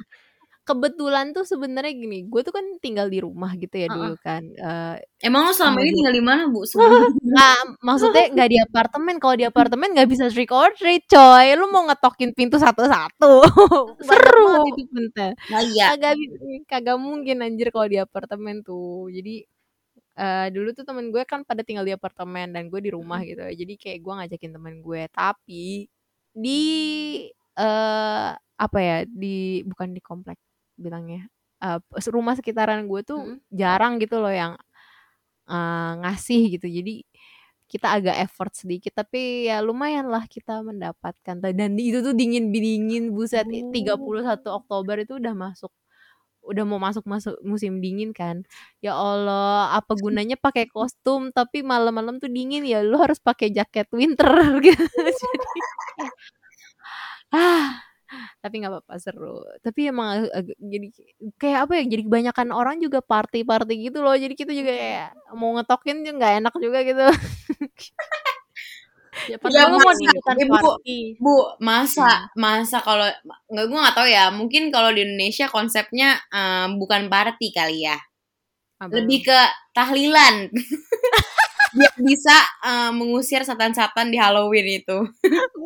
kebetulan 0.67 1.31
tuh 1.31 1.47
sebenarnya 1.47 1.95
gini 1.95 2.27
gue 2.27 2.41
tuh 2.43 2.51
kan 2.51 2.65
tinggal 2.83 3.07
di 3.07 3.23
rumah 3.23 3.55
gitu 3.55 3.71
ya 3.71 3.87
Heeh. 3.87 3.95
dulu 3.95 4.15
kan 4.19 4.43
Eh, 4.51 4.95
Emang 5.23 5.47
lo 5.47 5.55
selama 5.55 5.79
ini 5.79 5.89
Kemudian- 5.89 5.95
tinggal 5.97 6.13
di 6.13 6.23
mana, 6.27 6.41
Bu? 6.51 6.61
Nggak, 7.31 7.59
maksudnya 7.81 8.25
nggak 8.35 8.49
di 8.53 8.57
apartemen. 8.61 9.15
Kalau 9.17 9.35
di 9.35 9.45
apartemen 9.47 9.89
nggak 9.97 10.09
bisa 10.11 10.25
trick 10.29 10.51
or 10.53 10.69
treat, 10.77 11.01
coy. 11.09 11.57
Lu 11.57 11.65
mau 11.73 11.87
ngetokin 11.89 12.37
pintu 12.37 12.61
satu-satu. 12.61 13.33
Seru. 14.07 14.61
itu 14.69 14.83
pintu. 14.85 15.25
Nah, 15.49 15.61
iya. 15.65 15.97
Kagak, 15.97 16.13
kagak 16.69 16.97
mungkin 17.01 17.41
anjir 17.41 17.73
kalau 17.73 17.89
di 17.89 17.97
apartemen 17.97 18.61
tuh. 18.61 19.09
Jadi 19.09 19.41
eh 20.17 20.47
dulu 20.53 20.69
tuh 20.73 20.85
temen 20.85 21.09
gue 21.13 21.21
kan 21.25 21.41
pada 21.45 21.61
tinggal 21.61 21.85
di 21.85 21.93
apartemen 21.93 22.49
dan 22.53 22.69
gue 22.69 22.81
di 22.81 22.89
rumah 22.93 23.21
gitu. 23.25 23.41
Jadi 23.41 23.73
kayak 23.77 23.99
gue 24.05 24.13
ngajakin 24.21 24.51
temen 24.53 24.73
gue. 24.81 25.01
Tapi 25.09 25.89
di 26.29 26.61
eh 27.57 28.29
apa 28.37 28.79
ya 28.81 28.97
di 29.05 29.61
bukan 29.65 29.93
di 29.93 30.01
komplek 30.01 30.37
bilangnya 30.79 31.27
eh, 31.63 31.79
rumah 32.13 32.35
sekitaran 32.39 32.85
gue 32.89 33.01
tuh 33.05 33.21
Mm. 33.25 33.37
jarang 33.53 33.93
gitu 34.01 34.21
loh 34.23 34.31
yang 34.33 34.53
eh, 35.49 35.91
ngasih 36.03 36.41
gitu. 36.59 36.67
Jadi 36.69 37.03
kita 37.67 37.87
agak 37.99 38.15
effort 38.23 38.53
sedikit 38.55 38.93
tapi 38.95 39.49
ya 39.51 39.59
lumayan 39.65 40.07
lah 40.07 40.23
kita 40.29 40.63
mendapatkan 40.63 41.35
dan 41.43 41.75
itu 41.79 41.99
tuh 42.05 42.15
dingin 42.15 42.51
dingin 42.55 43.11
buset 43.15 43.43
31 43.75 44.47
Oktober 44.47 44.95
itu 45.03 45.19
udah 45.19 45.33
masuk 45.35 45.71
udah 46.45 46.63
mau 46.67 46.79
masuk 46.81 47.03
masuk 47.09 47.35
musim 47.45 47.79
dingin 47.83 48.11
kan. 48.15 48.43
Ya 48.83 48.95
Allah 48.97 49.75
apa 49.77 49.93
gunanya 49.99 50.35
pakai 50.39 50.67
kostum 50.71 51.31
tapi 51.35 51.61
malam-malam 51.65 52.19
tuh 52.23 52.31
dingin 52.31 52.63
ya 52.67 52.81
lu 52.85 52.97
harus 53.01 53.19
pakai 53.21 53.51
jaket 53.53 53.87
winter 53.95 54.31
gitu. 54.65 54.83
Jadi 55.21 55.59
ah 57.31 57.83
tapi 58.39 58.61
nggak 58.61 58.71
apa-apa 58.71 58.93
seru 58.97 59.43
tapi 59.59 59.89
emang 59.89 60.25
agak 60.29 60.55
jadi 60.57 60.87
kayak 61.35 61.59
apa 61.67 61.73
ya 61.79 61.83
jadi 61.87 62.03
kebanyakan 62.07 62.47
orang 62.51 62.75
juga 62.79 62.99
party 63.03 63.43
party 63.43 63.89
gitu 63.89 63.99
loh 64.01 64.15
jadi 64.15 64.33
kita 64.33 64.51
juga 64.51 64.71
kayak 64.71 65.07
mau 65.35 65.55
ngetokin 65.59 66.01
juga 66.05 66.13
nggak 66.19 66.33
enak 66.43 66.53
juga 66.57 66.79
gitu 66.83 67.05
Ya, 69.27 69.35
Ya, 69.49 69.67
mau 69.67 69.81
masa- 69.81 69.97
di 69.99 70.05
ikutan 70.07 70.35
ya, 70.37 70.45
Bu. 70.45 70.55
party. 70.55 70.97
Bu, 71.19 71.35
masa 71.59 72.29
masa 72.37 72.77
kalau 72.79 73.03
nggak 73.51 73.65
gue 73.67 73.79
nggak 73.81 73.95
tahu 73.97 74.07
ya. 74.07 74.25
Mungkin 74.31 74.69
kalau 74.71 74.93
di 74.93 75.03
Indonesia 75.03 75.49
konsepnya 75.51 76.21
eh, 76.31 76.67
bukan 76.77 77.09
party 77.11 77.51
kali 77.51 77.83
ya. 77.89 77.97
Apa? 78.77 78.93
Lebih 78.93 79.27
ke 79.27 79.39
tahlilan. 79.73 80.53
Biar 81.77 81.93
bisa 81.99 82.37
eh, 82.63 82.91
mengusir 82.95 83.43
setan-setan 83.43 84.13
di 84.13 84.17
Halloween 84.21 84.85
itu. 84.85 84.97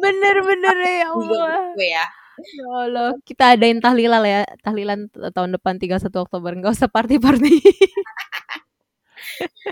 bener-bener 0.01 0.77
ya 0.81 1.07
Allah 1.13 1.75
gue 1.75 1.85
ya. 1.85 2.05
Ya 2.41 2.67
Allah 2.89 3.09
kita 3.23 3.55
adain 3.55 3.79
tahlilan 3.79 4.23
ya 4.25 4.41
tahlilan 4.65 5.07
tahun 5.11 5.55
depan 5.55 5.77
31 5.77 6.09
Oktober 6.25 6.51
nggak 6.57 6.73
usah 6.73 6.89
party-party 6.89 7.55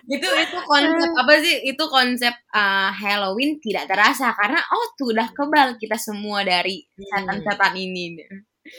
Itu 0.10 0.30
itu 0.30 0.58
konsep 0.66 1.10
apa 1.14 1.34
sih? 1.42 1.56
Itu 1.70 1.84
konsep 1.90 2.34
eh, 2.34 2.90
Halloween 2.94 3.62
tidak 3.62 3.90
terasa 3.90 4.34
karena 4.34 4.60
oh 4.62 4.86
tuh 4.98 5.14
udah 5.14 5.28
kebal 5.34 5.78
kita 5.78 5.98
semua 6.00 6.42
dari 6.46 6.86
setan-setan 6.98 7.74
ini. 7.78 8.18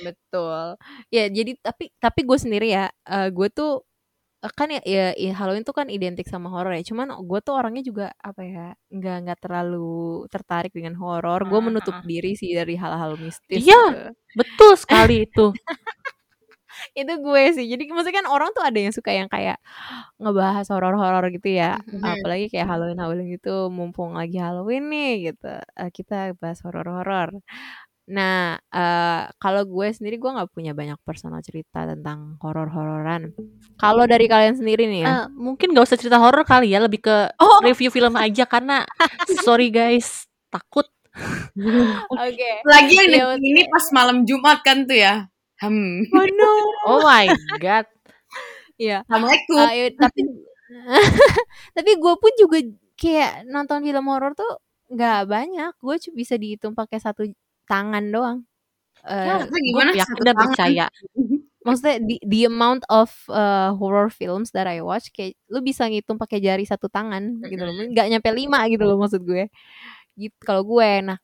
Betul. 0.03 0.79
Ya, 1.11 1.27
jadi 1.31 1.59
tapi 1.59 1.91
tapi 1.99 2.21
gue 2.23 2.39
sendiri 2.39 2.69
ya, 2.71 2.91
eh, 3.07 3.29
gue 3.31 3.49
tuh 3.51 3.83
kan 4.57 4.73
ya, 4.73 4.81
ya, 4.89 5.13
ya 5.13 5.33
Halloween 5.37 5.69
tuh 5.69 5.77
kan 5.77 5.93
identik 5.93 6.25
sama 6.25 6.49
horor 6.49 6.73
ya. 6.73 6.81
Cuman 6.81 7.13
gue 7.29 7.39
tuh 7.45 7.53
orangnya 7.61 7.85
juga 7.85 8.07
apa 8.25 8.41
ya, 8.41 8.67
nggak 8.89 9.17
nggak 9.29 9.39
terlalu 9.45 10.25
tertarik 10.33 10.73
dengan 10.73 10.97
horor. 10.97 11.45
Gue 11.45 11.61
menutup 11.61 11.93
diri 12.09 12.33
sih 12.41 12.57
dari 12.57 12.73
hal-hal 12.81 13.21
mistis. 13.21 13.61
Iya. 13.61 13.77
gitu. 13.77 14.01
Betul 14.41 14.73
sekali 14.81 15.15
itu. 15.29 15.53
Itu 16.97 17.13
gue 17.21 17.43
sih. 17.57 17.67
Jadi 17.69 17.83
maksudnya 17.93 18.25
kan 18.25 18.29
orang 18.31 18.51
tuh 18.57 18.63
ada 18.65 18.79
yang 18.81 18.95
suka 18.95 19.11
yang 19.13 19.29
kayak 19.29 19.59
ngebahas 20.23 20.67
horor-horor 20.73 21.29
gitu 21.35 21.49
ya. 21.61 21.77
Mhm. 21.85 22.01
Apalagi 22.05 22.47
kayak 22.53 22.67
Halloween 22.71 22.99
Halloween 23.01 23.29
gitu, 23.37 23.69
mumpung 23.69 24.17
lagi 24.17 24.39
Halloween 24.41 24.89
nih 24.89 25.13
gitu. 25.35 25.51
eh, 25.61 25.91
kita 25.93 26.33
bahas 26.41 26.63
horor-horor. 26.65 27.37
Nah, 28.11 28.59
eh, 28.59 29.23
kalau 29.39 29.63
gue 29.63 29.87
sendiri 29.95 30.19
gue 30.19 30.27
nggak 30.27 30.51
punya 30.51 30.75
banyak 30.75 30.99
personal 31.07 31.39
cerita 31.41 31.87
tentang 31.87 32.35
horor-hororan. 32.43 33.31
Kalau 33.79 34.03
dari 34.05 34.27
kalian 34.27 34.59
sendiri 34.59 34.91
nih 34.91 35.07
ya, 35.07 35.09
Eh, 35.09 35.25
mungkin 35.31 35.71
gak 35.71 35.87
usah 35.87 35.95
cerita 35.95 36.19
horor 36.19 36.43
kali 36.43 36.75
ya, 36.75 36.83
lebih 36.83 37.07
ke 37.07 37.17
Oh. 37.39 37.63
review 37.63 37.87
film 37.89 38.19
aja 38.19 38.51
karena 38.51 38.83
sorry 39.47 39.71
guys, 39.71 40.27
takut. 40.51 40.91
oke. 42.11 42.51
Lagi 42.67 42.95
yang 42.99 43.09
Iya, 43.11 43.15
denger 43.31 43.39
ini 43.39 43.63
pas 43.71 43.87
malam 43.95 44.27
Jumat 44.27 44.59
kan 44.67 44.83
tuh 44.87 44.99
ya. 44.99 45.31
Hmm. 45.63 46.03
Oh 46.11 46.27
no. 46.27 46.51
Oh 46.89 47.01
my 47.07 47.31
god. 47.63 47.87
Iya. 48.75 49.07
Assalamualaikum. 49.07 49.55
Eh, 49.61 49.73
iya, 49.77 49.87
tapi 49.95 50.21
tapi 51.77 51.91
gue 51.95 52.15
pun 52.17 52.33
juga 52.35 52.59
kayak 52.97 53.47
nonton 53.47 53.83
film 53.83 54.05
horor 54.09 54.33
tuh 54.35 54.51
nggak 54.91 55.21
banyak. 55.29 55.73
Gue 55.79 55.95
cuma 56.01 56.15
bisa 56.17 56.35
dihitung 56.35 56.75
pakai 56.75 56.99
satu 56.99 57.23
tangan 57.71 58.05
doang. 58.11 58.39
Eh, 59.07 59.27
Ya, 59.31 59.37
Gue 59.47 59.61
gimana 59.63 59.91
yakin 59.95 60.21
dan 60.27 60.35
tangan? 60.35 60.43
percaya. 60.51 60.87
maksudnya 61.61 62.01
the, 62.01 62.17
the 62.25 62.41
amount 62.49 62.83
of 62.89 63.13
uh, 63.29 63.77
horror 63.77 64.09
films 64.09 64.49
that 64.57 64.65
I 64.65 64.81
watch 64.81 65.13
kayak 65.13 65.37
lu 65.53 65.61
bisa 65.61 65.85
ngitung 65.93 66.17
pakai 66.17 66.41
jari 66.41 66.65
satu 66.65 66.89
tangan 66.89 67.37
gitu 67.45 67.61
loh 67.61 67.77
nggak 67.77 68.07
nyampe 68.17 68.31
lima 68.33 68.65
gitu 68.73 68.81
loh 68.89 68.97
maksud 68.97 69.21
gue 69.29 69.45
gitu 70.17 70.37
kalau 70.41 70.65
gue 70.65 70.91
nah 71.05 71.19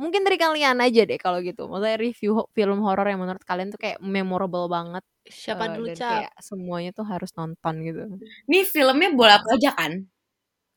mungkin 0.00 0.24
dari 0.24 0.40
kalian 0.40 0.80
aja 0.80 1.04
deh 1.04 1.20
kalau 1.20 1.38
gitu 1.44 1.68
maksudnya 1.68 2.00
review 2.00 2.30
ho- 2.32 2.50
film 2.56 2.80
horor 2.80 3.06
yang 3.12 3.20
menurut 3.20 3.44
kalian 3.44 3.70
tuh 3.76 3.80
kayak 3.80 4.00
memorable 4.00 4.72
banget 4.72 5.04
Siapa 5.28 5.68
eh, 5.68 5.76
dulu, 5.76 5.88
Cap? 5.92 6.00
kayak 6.00 6.32
semuanya 6.40 6.90
tuh 6.96 7.04
harus 7.04 7.30
nonton 7.36 7.74
gitu 7.84 8.02
Nih 8.48 8.64
filmnya 8.64 9.12
bola 9.12 9.36
apa 9.40 9.52
aja 9.52 9.70
kan? 9.76 9.92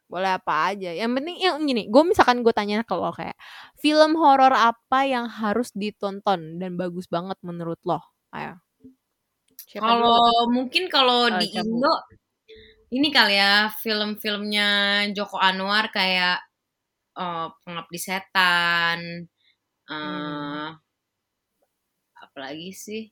Boleh 0.08 0.40
apa 0.40 0.72
aja 0.72 0.96
yang 0.96 1.12
penting 1.12 1.36
yang 1.40 1.60
gini 1.68 1.92
gue 1.92 2.04
misalkan 2.08 2.40
gue 2.40 2.56
tanya 2.56 2.80
ke 2.88 2.96
lo 2.96 3.12
kayak 3.12 3.36
film 3.80 4.16
horor 4.16 4.56
apa 4.56 5.04
yang 5.04 5.28
harus 5.28 5.68
ditonton 5.76 6.58
dan 6.60 6.80
bagus 6.80 7.12
banget 7.12 7.36
menurut 7.44 7.80
lo 7.84 8.00
ayo? 8.32 8.56
Kalau 9.68 10.48
mungkin 10.48 10.88
kalau 10.88 11.28
Oh, 11.28 11.36
di. 11.36 11.52
Indo 11.52 11.92
ini 12.88 13.12
kali 13.12 13.36
ya 13.36 13.68
film-filmnya 13.84 14.68
Joko 15.12 15.36
Anwar 15.38 15.92
kayak 15.92 16.40
eh, 17.20 17.48
Pengabdi 17.68 18.00
Setan, 18.00 19.00
eh 19.88 19.92
Hmm. 19.92 20.72
apalagi 22.16 22.72
sih? 22.72 23.04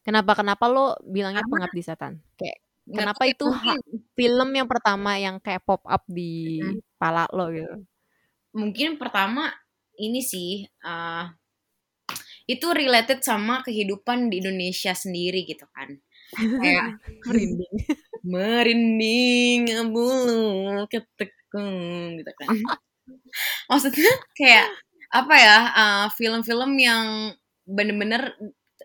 kenapa 0.00 0.32
kenapa 0.36 0.64
lo 0.72 0.96
bilangnya 1.04 1.44
Karena- 1.44 1.68
pengabdi 1.68 1.82
setan 1.84 2.12
kayak 2.40 2.58
Kenapa 2.96 3.22
itu 3.28 3.44
film 4.18 4.48
yang 4.58 4.68
pertama 4.70 5.10
yang 5.20 5.36
kayak 5.44 5.62
pop 5.68 5.82
up 5.86 6.02
di 6.08 6.32
Hmm. 6.60 6.80
pala 7.00 7.24
lo 7.36 7.50
gitu. 7.54 7.76
mungkin 8.56 8.96
pertama 9.00 9.52
ini 9.98 10.20
sih 10.24 10.50
eh, 10.66 11.24
itu 12.48 12.66
related 12.72 13.20
sama 13.20 13.60
kehidupan 13.66 14.32
di 14.32 14.40
Indonesia 14.40 14.92
sendiri 14.96 15.44
gitu 15.44 15.68
kan. 15.76 15.88
Kayak 16.62 16.86
Merinding. 17.26 17.74
merinding 18.24 19.62
bulu 19.94 20.84
ketekung 20.90 22.18
gitu 22.20 22.32
kan 22.38 22.48
maksudnya 23.70 24.12
kayak 24.36 24.66
apa 25.08 25.34
ya 25.38 25.56
uh, 25.72 26.06
film-film 26.12 26.76
yang 26.76 27.32
bener-bener 27.64 28.36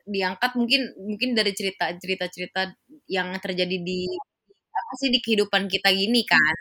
diangkat 0.07 0.51
mungkin 0.59 0.81
mungkin 0.99 1.29
dari 1.35 1.51
cerita 1.55 1.91
cerita 1.99 2.27
cerita 2.31 2.61
yang 3.17 3.29
terjadi 3.43 3.77
di 3.89 3.99
apa 4.79 4.93
sih 5.01 5.09
di 5.13 5.19
kehidupan 5.25 5.63
kita 5.73 5.89
gini 5.93 6.23
kan 6.27 6.55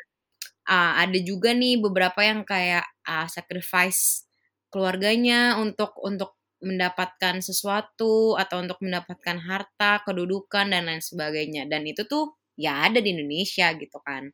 Uh, 0.62 0.94
ada 1.02 1.18
juga 1.18 1.50
nih 1.59 1.75
beberapa 1.82 2.23
yang 2.23 2.47
kayak 2.47 2.87
uh, 3.02 3.26
sacrifice 3.26 4.30
keluarganya 4.71 5.59
untuk 5.59 5.90
untuk 6.06 6.38
mendapatkan 6.62 7.42
sesuatu 7.42 8.38
atau 8.38 8.62
untuk 8.62 8.78
mendapatkan 8.78 9.38
harta, 9.42 10.06
kedudukan 10.06 10.71
dan 10.71 10.87
lain 10.87 11.02
sebagainya. 11.02 11.66
Dan 11.66 11.82
itu 11.90 12.06
tuh 12.06 12.38
ya 12.54 12.87
ada 12.87 13.02
di 13.02 13.11
Indonesia 13.11 13.75
gitu 13.75 13.99
kan. 14.06 14.30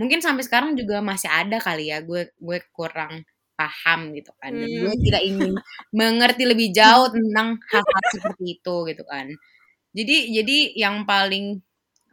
Mungkin 0.00 0.20
sampai 0.24 0.42
sekarang 0.46 0.72
juga 0.80 1.00
masih 1.04 1.28
ada 1.30 1.56
kali 1.62 1.92
ya. 1.92 2.00
Gue 2.04 2.32
gue 2.40 2.58
kurang 2.74 3.22
paham 3.58 4.00
gitu 4.16 4.32
kan. 4.40 4.52
Dan 4.58 4.70
gue 4.80 4.92
Hmm. 4.92 5.04
tidak 5.06 5.22
ingin 5.28 5.52
mengerti 5.98 6.44
lebih 6.48 6.68
jauh 6.74 7.08
tentang 7.12 7.48
hal-hal 7.72 8.04
seperti 8.14 8.44
itu 8.60 8.74
gitu 8.90 9.02
kan. 9.06 9.26
Jadi 9.92 10.32
jadi 10.36 10.58
yang 10.78 11.04
paling 11.04 11.60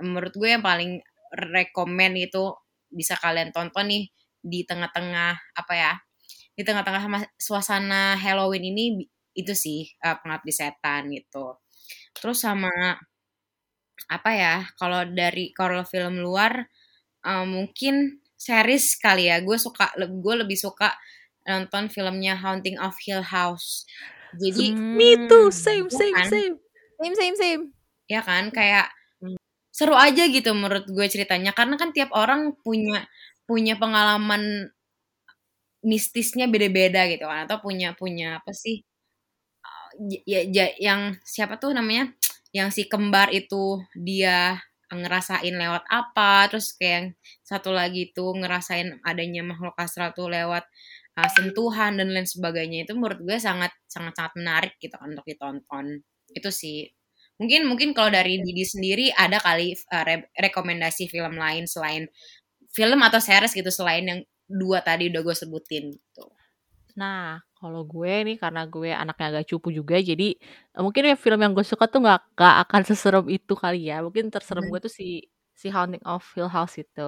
menurut 0.04 0.34
gue 0.36 0.50
yang 0.56 0.64
paling 0.64 1.00
rekomen 1.36 2.14
itu 2.20 2.56
bisa 2.90 3.16
kalian 3.20 3.52
tonton 3.56 3.86
nih 3.92 4.04
di 4.44 4.60
tengah-tengah 4.68 5.34
apa 5.56 5.74
ya? 5.76 5.94
Di 6.58 6.64
tengah-tengah 6.68 7.04
sama- 7.06 7.34
suasana 7.40 8.04
Halloween 8.20 8.66
ini 8.76 8.86
itu 9.36 9.54
sih 9.56 9.88
uh, 10.04 10.18
pengabdi 10.22 10.52
setan 10.56 11.10
gitu. 11.14 11.60
Terus 12.18 12.40
sama 12.44 12.72
apa 14.10 14.32
ya? 14.44 14.56
Kalau 14.80 15.02
dari 15.20 15.46
kalau 15.60 15.82
film 15.88 16.16
luar 16.26 16.52
uh, 17.30 17.46
mungkin 17.56 17.96
series 18.48 18.86
kali 19.06 19.30
ya. 19.32 19.38
Gue 19.48 19.58
suka 19.66 19.86
gue 19.98 20.36
lebih 20.42 20.58
suka 20.60 20.90
nonton 21.50 21.84
filmnya 21.96 22.34
Haunting 22.44 22.78
of 22.80 22.96
Hill 23.06 23.24
House. 23.36 23.86
Jadi 24.44 24.68
Me 24.98 25.16
too, 25.28 25.52
same, 25.52 25.90
Iya 25.92 26.00
same, 26.00 26.20
kan? 26.20 26.30
same. 26.32 26.60
Same 27.00 27.16
same 27.16 27.36
same. 27.40 27.64
ya 28.10 28.22
kan? 28.26 28.50
Kayak 28.52 28.92
seru 29.72 29.96
aja 29.96 30.24
gitu 30.28 30.52
menurut 30.58 30.86
gue 30.90 31.08
ceritanya. 31.08 31.52
Karena 31.56 31.76
kan 31.80 31.90
tiap 31.96 32.12
orang 32.12 32.58
punya 32.66 33.08
punya 33.48 33.76
pengalaman 33.80 34.74
mistisnya 35.86 36.46
beda-beda 36.52 37.08
gitu 37.08 37.26
kan. 37.30 37.48
Atau 37.48 37.64
punya 37.64 37.96
punya 37.96 38.42
apa 38.44 38.52
sih 38.52 38.84
uh, 39.64 39.90
ya, 40.28 40.42
ya 40.48 40.66
yang 40.80 41.16
siapa 41.24 41.56
tuh 41.62 41.72
namanya? 41.76 42.12
Yang 42.52 42.70
si 42.76 42.84
kembar 42.92 43.30
itu 43.32 43.80
dia 43.96 44.60
ngerasain 44.90 45.54
lewat 45.54 45.86
apa 45.86 46.50
terus 46.50 46.74
kayak 46.74 46.94
yang 46.98 47.08
satu 47.46 47.70
lagi 47.70 48.10
tuh 48.10 48.34
ngerasain 48.34 48.98
adanya 49.06 49.46
makhluk 49.46 49.78
astral 49.78 50.12
tuh 50.18 50.34
lewat 50.34 50.66
uh, 51.20 51.30
sentuhan 51.32 51.96
dan 52.00 52.10
lain 52.12 52.28
sebagainya. 52.28 52.84
Itu 52.90 52.98
menurut 53.00 53.22
gue 53.24 53.38
sangat 53.40 53.72
sangat 53.88 54.14
sangat 54.18 54.34
menarik 54.40 54.74
gitu 54.82 54.96
kan 55.00 55.14
untuk 55.14 55.28
ditonton 55.30 56.04
itu 56.36 56.50
sih 56.54 56.80
Mungkin 57.40 57.72
mungkin 57.72 57.96
kalau 57.96 58.12
dari 58.12 58.44
Didi 58.44 58.68
sendiri 58.68 59.16
ada 59.16 59.40
kali 59.40 59.72
uh, 59.72 60.04
re- 60.04 60.28
rekomendasi 60.36 61.08
film 61.08 61.40
lain 61.40 61.64
selain 61.72 62.04
film 62.78 63.00
atau 63.08 63.20
series 63.24 63.56
gitu 63.56 63.72
selain 63.72 64.06
yang 64.12 64.20
dua 64.62 64.84
tadi 64.84 65.08
udah 65.08 65.22
gue 65.24 65.36
sebutin 65.42 65.84
gitu. 65.96 66.26
Nah, 67.00 67.40
kalau 67.58 67.82
gue 67.88 68.12
nih 68.28 68.36
karena 68.44 68.62
gue 68.74 68.90
anaknya 69.02 69.26
agak 69.32 69.46
cupu 69.52 69.68
juga, 69.80 69.96
jadi 70.10 70.24
eh, 70.76 70.82
mungkin 70.86 71.04
ya 71.10 71.16
film 71.16 71.40
yang 71.44 71.54
gue 71.58 71.66
suka 71.72 71.86
tuh 71.92 72.00
nggak 72.04 72.20
nggak 72.36 72.54
akan 72.68 72.82
seserem 72.90 73.26
itu 73.36 73.54
kali 73.64 73.78
ya. 73.90 73.96
Mungkin 74.06 74.26
terserem 74.34 74.66
Mhm. 74.66 74.72
gue 74.72 74.80
tuh 74.86 74.92
si 75.00 75.06
si 75.60 75.68
Haunting 75.76 76.04
of 76.08 76.24
Hill 76.36 76.50
House 76.52 76.76
itu. 76.82 77.02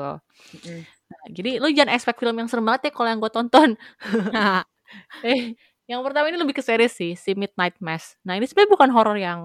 Mm-mm. 0.53 0.85
Nah, 1.11 1.23
jadi 1.37 1.49
lu 1.61 1.67
jangan 1.75 1.91
expect 1.95 2.19
film 2.21 2.35
yang 2.39 2.47
serem 2.49 2.65
banget 2.67 2.81
ya 2.89 2.91
kalau 2.95 3.09
yang 3.11 3.19
gue 3.23 3.31
tonton. 3.33 3.69
eh, 5.25 5.41
yang 5.91 6.01
pertama 6.07 6.31
ini 6.31 6.39
lebih 6.39 6.55
ke 6.57 6.63
series 6.63 6.93
sih, 6.95 7.13
si 7.19 7.35
Midnight 7.35 7.77
Mass. 7.83 8.15
Nah, 8.23 8.39
ini 8.39 8.45
sebenarnya 8.47 8.71
bukan 8.75 8.89
horor 8.95 9.17
yang 9.19 9.41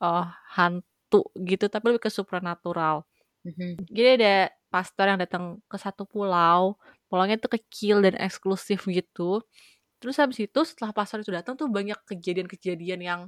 eh, 0.00 0.26
hantu 0.56 1.28
gitu, 1.44 1.68
tapi 1.68 1.92
lebih 1.94 2.08
ke 2.08 2.10
supernatural. 2.12 3.04
Mhm. 3.44 3.80
Jadi 3.88 4.08
ada 4.20 4.34
pastor 4.72 5.06
yang 5.10 5.18
datang 5.20 5.44
ke 5.66 5.76
satu 5.80 6.04
pulau, 6.08 6.76
pulaunya 7.10 7.36
tuh 7.40 7.52
kecil 7.58 8.04
dan 8.04 8.14
eksklusif 8.20 8.86
gitu. 8.88 9.42
Terus 10.02 10.16
habis 10.20 10.38
itu 10.44 10.60
setelah 10.66 10.92
pastor 10.96 11.22
itu 11.24 11.32
datang 11.34 11.56
tuh 11.60 11.68
banyak 11.70 11.96
kejadian-kejadian 12.08 13.00
yang 13.04 13.20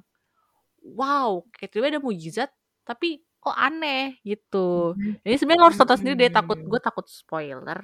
wow, 0.82 1.42
kayak 1.54 1.70
tiba 1.74 1.86
ada 1.90 2.02
mujizat, 2.02 2.50
tapi 2.86 3.22
kok 3.42 3.54
aneh 3.58 4.18
gitu. 4.26 4.94
Mhm. 4.98 5.22
Ini 5.26 5.36
sebenarnya 5.38 5.62
lo 5.62 5.66
harus 5.70 5.78
tonton 5.80 5.98
sendiri 5.98 6.16
deh, 6.28 6.32
takut 6.32 6.58
Hmm. 6.62 6.68
gue 6.70 6.80
takut 6.82 7.06
spoiler. 7.10 7.78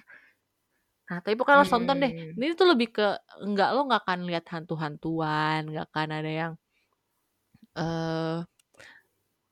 Nah, 1.08 1.18
tapi 1.24 1.34
pokoknya 1.38 1.56
lo 1.58 1.62
harus 1.64 1.74
tonton 1.74 1.96
deh. 2.04 2.12
Hmm. 2.12 2.38
Ini 2.38 2.52
tuh 2.60 2.68
lebih 2.72 2.88
ke 2.96 3.04
enggak 3.44 3.68
lo 3.74 3.80
nggak 3.88 4.00
akan 4.04 4.18
lihat 4.28 4.44
hantu-hantuan, 4.52 5.60
nggak 5.72 5.84
akan 5.92 6.08
ada 6.18 6.30
yang 6.40 6.52
eh 7.76 8.44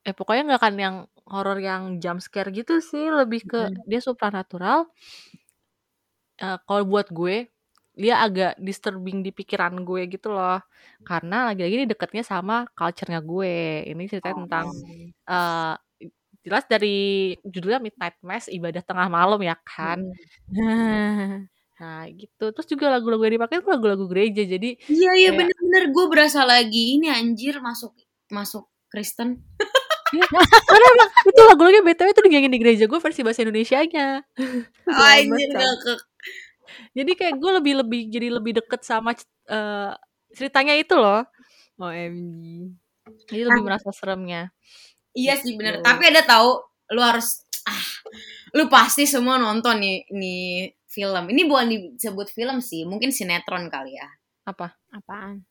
eh 0.06 0.14
pokoknya 0.18 0.42
nggak 0.46 0.60
akan 0.62 0.76
yang 0.84 0.96
horor 1.32 1.58
yang 1.68 1.82
jump 2.02 2.20
scare 2.22 2.50
gitu 2.54 2.78
sih, 2.90 3.04
lebih 3.10 3.40
ke 3.50 3.60
Mhm. 3.66 3.82
dia 3.90 4.00
supernatural. 4.08 4.78
Eh, 6.40 6.56
kalau 6.68 6.84
buat 6.84 7.08
gue 7.16 7.48
dia 7.96 8.20
agak 8.20 8.60
disturbing 8.60 9.24
di 9.24 9.32
pikiran 9.32 9.72
gue 9.88 10.04
gitu 10.12 10.28
loh 10.36 10.60
karena 11.00 11.48
lagi-lagi 11.48 11.74
ini 11.80 11.86
deketnya 11.88 12.20
sama 12.28 12.68
culture-nya 12.76 13.20
gue 13.24 13.52
ini 13.88 14.04
ceritanya 14.04 14.36
tentang 14.44 14.66
eh 15.30 15.72
jelas 16.46 16.62
dari 16.70 17.34
judulnya 17.42 17.82
Midnight 17.82 18.16
Mass 18.22 18.46
ibadah 18.46 18.78
tengah 18.78 19.10
malam 19.10 19.42
ya 19.42 19.58
kan? 19.66 19.98
Mm. 20.46 21.50
nah 21.82 22.06
gitu. 22.08 22.54
Terus 22.54 22.66
juga 22.70 22.86
lagu-lagu 22.88 23.26
yang 23.26 23.42
dipakai 23.42 23.60
tuh 23.60 23.74
lagu-lagu 23.74 24.06
gereja 24.06 24.46
jadi 24.46 24.78
Iya 24.86 25.10
iya 25.18 25.30
Kayak- 25.34 25.36
bener-bener. 25.42 25.82
Gue 25.90 26.06
berasa 26.06 26.46
lagi 26.46 26.96
ini 26.96 27.10
anjir 27.10 27.58
masuk 27.58 27.98
masuk 28.30 28.70
Kristen. 28.86 29.42
karena 30.70 30.86
emang 30.94 31.10
itu 31.26 31.40
lagu-lagunya 31.50 31.82
btw 31.82 32.08
itu 32.14 32.22
dinyanyiin 32.22 32.54
di 32.54 32.60
gereja 32.62 32.84
gue 32.86 33.00
versi 33.02 33.26
bahasa 33.26 33.42
Indonesia-nya. 33.42 34.22
Anjir 34.86 35.50
Selamat, 35.50 35.58
ngakak. 35.58 36.00
jadi 36.94 37.12
kayak 37.18 37.34
gue 37.42 37.50
lebih 37.58 37.72
lebih 37.82 38.00
jadi 38.14 38.28
lebih 38.30 38.52
deket 38.62 38.86
sama 38.86 39.18
eh, 39.50 39.92
ceritanya 40.30 40.78
itu 40.78 40.94
loh. 40.94 41.26
OMG. 41.76 42.72
jadi 43.28 43.50
lebih 43.50 43.62
merasa 43.66 43.90
seremnya 43.92 44.48
Iya 45.16 45.34
sih 45.40 45.56
bener. 45.56 45.80
Gitu. 45.80 45.84
Tapi 45.88 46.02
ada 46.12 46.22
tahu 46.22 46.48
lu 46.92 47.00
harus 47.00 47.40
ah 47.64 47.84
lu 48.52 48.68
pasti 48.68 49.08
semua 49.08 49.40
nonton 49.40 49.80
nih 49.80 50.04
nih 50.12 50.44
film. 50.86 51.24
Ini 51.26 51.42
bukan 51.44 51.66
disebut 51.96 52.28
film 52.30 52.60
sih, 52.60 52.84
mungkin 52.84 53.10
sinetron 53.10 53.66
kali 53.66 53.96
ya. 53.96 54.08
apa 54.44 54.76
Apaan? 54.94 55.42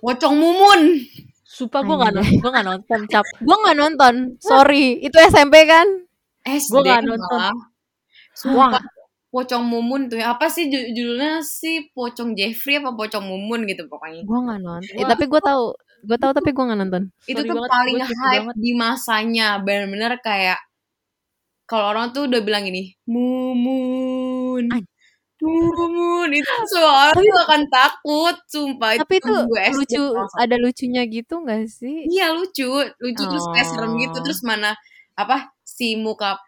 Pocong 0.00 0.34
Mumun. 0.34 0.98
Sumpah 1.46 1.84
gue 1.84 1.94
gak, 1.94 2.10
Anjay. 2.16 2.40
gue 2.40 2.50
gak 2.50 2.64
nonton 2.66 3.00
cap 3.06 3.22
Gue 3.38 3.54
nggak 3.54 3.76
nonton. 3.76 4.14
Sorry. 4.40 4.98
Itu 4.98 5.20
SMP 5.20 5.68
kan? 5.68 5.84
SD 6.42 6.72
Gua 6.72 6.80
nggak 6.82 7.02
nonton. 7.06 7.38
malah. 7.38 7.56
Sumpah. 8.34 8.82
Pocong 9.32 9.64
Mumun 9.64 10.12
tuh 10.12 10.20
apa 10.20 10.48
sih 10.48 10.68
ju- 10.68 10.92
judulnya 10.92 11.40
sih 11.40 11.88
Pocong 11.92 12.34
Jeffrey 12.34 12.76
apa 12.76 12.92
Pocong 12.92 13.24
Mumun 13.24 13.64
gitu 13.64 13.84
pokoknya. 13.86 14.24
Gue 14.24 14.38
nggak 14.42 14.60
nonton. 14.60 14.92
Eh, 14.92 15.04
Gua- 15.04 15.10
tapi 15.12 15.24
gue 15.28 15.40
tahu. 15.40 15.64
Gue 16.02 16.16
tahu 16.16 16.32
tapi 16.32 16.50
gue 16.50 16.64
nggak 16.64 16.80
nonton. 16.80 17.02
itu 17.22 17.34
Sorry 17.36 17.46
tuh 17.46 17.54
banget, 17.56 17.70
paling 17.70 17.98
hype 18.02 18.42
banget. 18.42 18.56
di 18.58 18.70
masanya 18.74 19.48
bener-bener 19.58 20.12
kayak 20.18 20.58
kalau 21.64 21.88
orang 21.88 22.10
tuh 22.10 22.26
udah 22.26 22.40
bilang 22.40 22.62
gini 22.62 22.98
mumun 23.04 24.66
mumun 25.40 26.30
itu 26.30 26.52
semua 26.68 26.92
orang 27.08 27.18
tuh 27.18 27.40
akan 27.40 27.62
takut 27.66 28.36
sumpah 28.46 28.90
Tapi 28.96 29.14
itu 29.16 29.32
gue 29.42 29.60
SD 29.60 29.74
lucu. 29.74 30.02
langsung. 30.08 30.38
Ada 30.38 30.56
lucunya 30.56 31.02
gitu 31.04 31.34
nggak 31.40 31.62
sih? 31.66 31.96
iya 32.06 32.30
lucu 32.30 32.66
lucu 32.94 33.22
terus 33.22 33.46
kayak 33.48 33.66
serem 33.66 33.92
gitu 33.96 34.16
Oh. 34.16 34.22
terus 34.22 34.40
mana 34.42 34.74
apa 35.14 35.50
si 35.62 35.94
muka 35.96 36.38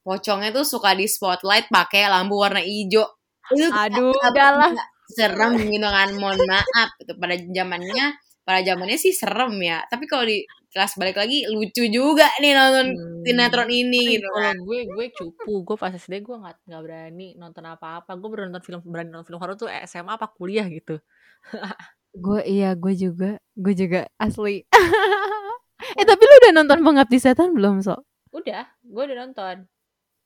pocongnya 0.00 0.48
tuh 0.50 0.64
suka 0.64 0.92
di 0.92 1.04
spotlight 1.04 1.68
pakai 1.68 2.06
lampu 2.06 2.36
warna 2.36 2.60
hijau 2.60 3.04
itu 3.48 3.68
Aduh, 3.68 4.14
udahlah. 4.16 4.72
serem 5.08 5.54
gitu 5.60 5.86
kan 5.86 6.08
mohon 6.14 6.40
maaf 6.42 6.90
itu 6.96 7.12
pada 7.14 7.34
zamannya 7.38 8.06
pada 8.46 8.62
zamannya 8.62 8.94
sih 8.96 9.10
serem 9.10 9.52
ya 9.60 9.82
tapi 9.90 10.06
kalau 10.06 10.22
di 10.24 10.46
kelas 10.70 10.94
balik 11.00 11.16
lagi 11.18 11.48
lucu 11.50 11.88
juga 11.90 12.28
nih 12.38 12.52
nonton 12.54 12.86
Hmm. 12.94 13.22
sinetron 13.26 13.68
ini 13.72 14.00
gitu 14.20 14.26
kalau 14.30 14.44
kan 14.46 14.56
gue 14.62 14.78
gue 14.86 15.06
cupu 15.18 15.52
gue 15.66 15.76
pas 15.76 15.90
SD 15.90 16.22
gue 16.22 16.36
nggak 16.38 16.56
nggak 16.68 16.82
berani 16.86 17.28
nonton 17.34 17.64
apa-apa 17.66 18.10
gue 18.14 18.28
baru 18.30 18.42
nonton 18.48 18.62
film 18.62 18.80
berani 18.86 19.10
nonton 19.10 19.26
film 19.26 19.40
horor 19.42 19.56
tuh 19.58 19.66
SMA 19.90 20.14
apa 20.14 20.30
kuliah 20.32 20.66
gitu 20.70 20.96
Gue 22.16 22.40
iya, 22.48 22.72
gue 22.72 22.96
juga. 22.96 23.36
Gue 23.52 23.76
juga 23.76 24.08
asli. 24.16 24.64
eh 26.00 26.04
tapi 26.08 26.22
lu 26.24 26.34
udah 26.40 26.52
nonton 26.56 26.80
Pengabdi 26.80 27.18
Setan 27.20 27.52
belum, 27.56 27.84
So? 27.84 28.00
udah 28.32 28.64
gue 28.84 29.02
udah 29.06 29.16
nonton 29.24 29.56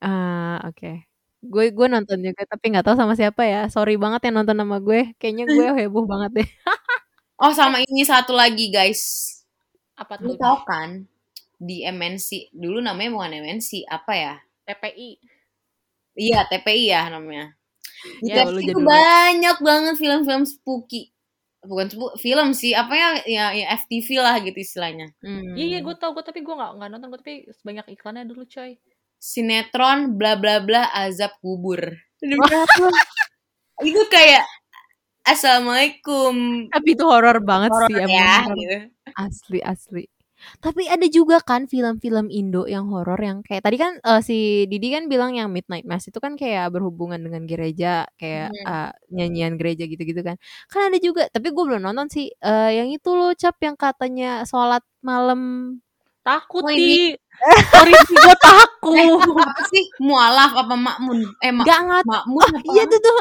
Ah, 0.02 0.60
oke. 0.68 1.04
Gue 1.44 1.64
gue 1.72 1.86
nonton 1.88 2.18
juga 2.24 2.42
tapi 2.52 2.64
nggak 2.72 2.84
tahu 2.86 2.96
sama 3.00 3.14
siapa 3.20 3.42
ya. 3.48 3.60
Sorry 3.72 3.96
banget 4.00 4.20
yang 4.28 4.40
nonton 4.44 4.56
sama 4.60 4.76
gue. 4.80 5.12
Kayaknya 5.20 5.44
gue 5.48 5.66
heboh 5.80 6.04
banget 6.08 6.30
deh. 6.44 6.48
Oh 7.40 7.52
sama 7.56 7.80
ini 7.80 8.04
satu 8.04 8.36
lagi 8.36 8.68
guys. 8.68 9.32
Apa 9.96 10.20
lu 10.20 10.36
tuh? 10.36 10.40
tau 10.40 10.58
kan 10.64 11.04
di 11.60 11.84
MNC 11.84 12.56
dulu 12.56 12.80
namanya 12.80 13.10
bukan 13.12 13.32
MNC 13.40 13.84
apa 13.88 14.12
ya? 14.16 14.34
TPI 14.68 15.40
iya 16.20 16.44
TPI 16.46 16.84
ya 16.92 17.08
namanya. 17.08 17.56
Di 18.20 18.32
Ya, 18.32 18.48
lu 18.48 18.60
TPI 18.60 18.72
itu 18.72 18.80
banyak 18.80 19.56
banget 19.60 19.94
film-film 19.96 20.44
spooky. 20.44 21.12
Bukan 21.60 21.92
spooky, 21.92 22.16
film 22.20 22.48
sih 22.56 22.72
apa 22.72 22.92
ya 22.96 23.08
ya, 23.24 23.44
ya 23.56 23.66
FTV 23.76 24.08
lah 24.20 24.36
gitu 24.44 24.58
istilahnya. 24.60 25.12
Hmm. 25.20 25.56
iya 25.56 25.76
iya 25.76 25.80
gue 25.80 25.94
tau 25.96 26.12
gue 26.16 26.24
tapi 26.24 26.40
gue 26.44 26.54
nggak 26.54 26.80
nggak 26.80 26.88
nonton 26.92 27.08
gue 27.12 27.20
tapi 27.20 27.34
banyak 27.64 27.86
iklannya 27.96 28.24
dulu 28.28 28.44
coy. 28.48 28.76
Sinetron 29.20 30.16
bla 30.16 30.36
bla 30.36 30.64
bla 30.64 30.88
azab 30.92 31.36
kubur. 31.44 31.80
Itu 33.84 34.02
kayak 34.12 34.44
assalamualaikum 35.32 36.34
Tapi 36.72 36.88
itu 36.94 37.04
horor 37.06 37.38
banget 37.42 37.70
horor 37.72 37.88
sih 37.90 37.96
ya 38.10 38.44
gitu. 38.54 38.76
Asli 39.16 39.60
asli. 39.62 40.04
Tapi 40.64 40.88
ada 40.88 41.04
juga 41.12 41.36
kan 41.44 41.68
film-film 41.68 42.32
Indo 42.32 42.64
yang 42.64 42.88
horor 42.88 43.20
yang 43.20 43.44
kayak 43.44 43.60
tadi 43.60 43.76
kan 43.76 44.00
eh, 44.00 44.20
si 44.24 44.64
Didi 44.72 44.88
kan 44.96 45.04
bilang 45.12 45.36
yang 45.36 45.52
Midnight 45.52 45.84
Mass 45.84 46.08
itu 46.08 46.16
kan 46.16 46.32
kayak 46.40 46.72
berhubungan 46.72 47.20
dengan 47.20 47.44
gereja, 47.44 48.08
kayak 48.16 48.48
Mhm. 48.48 48.64
eh, 48.64 48.90
nyanyian 49.12 49.54
gereja 49.60 49.84
gitu-gitu 49.84 50.24
kan. 50.24 50.40
Kan 50.72 50.88
ada 50.88 50.98
juga, 51.02 51.28
tapi 51.28 51.52
gue 51.52 51.64
belum 51.68 51.84
nonton 51.84 52.08
sih 52.08 52.32
eh, 52.32 52.70
yang 52.80 52.88
itu 52.88 53.10
loh 53.12 53.36
cap 53.36 53.56
yang 53.60 53.76
katanya 53.76 54.48
sholat 54.48 54.80
malam. 55.04 55.40
Takut 56.30 56.62
Oh, 56.62 56.70
ini- 56.70 57.18
sorry 57.72 57.96
gue 57.96 58.34
takut. 58.36 59.16
Apa 59.32 59.64
sih? 59.72 59.88
Mualaf 59.96 60.52
apa 60.52 60.76
makmun? 60.76 61.24
Eh 61.40 61.48
mak 61.48 61.64
Gak 61.64 61.80
ngat. 61.82 62.04
makmun 62.04 62.44
apa 62.52 62.68
Iya 62.68 62.84
tuh 62.84 63.00
tuh. 63.00 63.16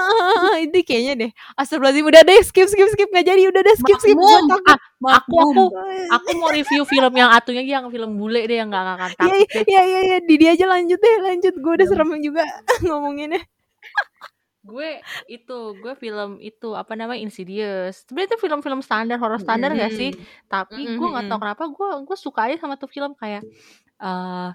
Itu 0.59 0.77
kayaknya 0.83 1.13
deh. 1.15 1.31
Astagfirullahaladzim 1.55 2.03
udah 2.03 2.21
deh. 2.27 2.39
Skip 2.43 2.67
skip 2.67 2.91
skip. 2.91 3.07
Nggak 3.07 3.25
jadi 3.25 3.47
udah 3.47 3.61
deh. 3.63 3.75
Skip 3.79 3.95
skip. 3.95 4.19
Gue 4.19 4.35
takut. 4.43 4.75
aku 5.07 5.35
aku 5.39 5.63
aku 6.15 6.27
mau 6.35 6.51
review 6.51 6.83
film 6.83 7.13
yang 7.15 7.31
atunya 7.31 7.63
yang 7.63 7.87
film 7.87 8.19
bule 8.19 8.43
deh 8.43 8.59
yang 8.59 8.67
nggak 8.67 8.83
akan 8.83 9.09
Iya 9.23 9.35
takut 9.39 9.65
iya 9.65 9.81
iya 9.87 9.99
iya. 10.03 10.17
Didi 10.19 10.45
aja 10.45 10.65
lanjut 10.67 10.99
deh 10.99 11.15
lanjut. 11.23 11.53
Gue 11.55 11.71
udah 11.79 11.87
serem 11.87 12.11
juga 12.19 12.43
ngomonginnya. 12.83 13.39
Gue 14.69 14.89
itu 15.27 15.57
gue 15.75 15.93
film 15.95 16.37
itu 16.39 16.69
apa 16.71 16.93
namanya 16.93 17.19
Insidious 17.19 18.05
sebenarnya 18.05 18.33
itu 18.33 18.39
film-film 18.39 18.79
standar 18.79 19.17
horor 19.17 19.41
standar 19.41 19.73
gak 19.73 19.91
sih 19.91 20.13
tapi 20.45 20.85
gue 20.85 21.07
nggak 21.09 21.25
tahu 21.27 21.39
kenapa 21.41 21.63
gue 21.67 21.89
gue 22.05 22.17
suka 22.17 22.39
aja 22.45 22.55
sama 22.61 22.77
tuh 22.77 22.87
film 22.87 23.11
kayak 23.13 23.41
eh 23.99 24.49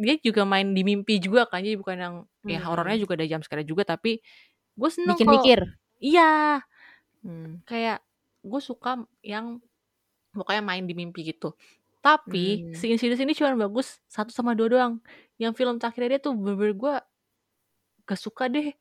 dia 0.00 0.14
juga 0.16 0.48
main 0.48 0.72
di 0.72 0.80
mimpi 0.80 1.20
juga 1.20 1.44
kan 1.44 1.60
jadi 1.60 1.76
bukan 1.76 1.96
yang 1.98 2.14
ya 2.46 2.58
Hmm. 2.58 2.66
horornya 2.66 2.96
juga 2.96 3.18
ada 3.18 3.26
jam 3.26 3.42
scare 3.42 3.60
juga 3.62 3.84
tapi 3.84 4.22
gue 4.72 4.90
seneng 4.90 5.18
Bikin 5.18 5.28
mikir. 5.28 5.60
iya 6.00 6.62
Hmm. 7.20 7.60
kayak 7.66 8.00
gue 8.40 8.60
suka 8.64 8.96
yang 9.20 9.60
pokoknya 10.32 10.64
main 10.64 10.88
di 10.88 10.96
mimpi 10.96 11.20
gitu 11.26 11.52
tapi 12.00 12.64
Hmm. 12.64 12.72
si 12.72 12.88
Insidious 12.88 13.20
ini 13.20 13.36
cuma 13.36 13.52
bagus 13.60 14.00
satu 14.08 14.32
sama 14.32 14.56
dua 14.56 14.72
doang 14.72 14.94
yang 15.36 15.52
film 15.52 15.76
terakhirnya 15.76 16.16
dia 16.16 16.20
tuh 16.22 16.32
bener-bener 16.32 16.72
gue 16.72 16.94
gak 18.06 18.16
suka 18.16 18.48
deh 18.48 18.72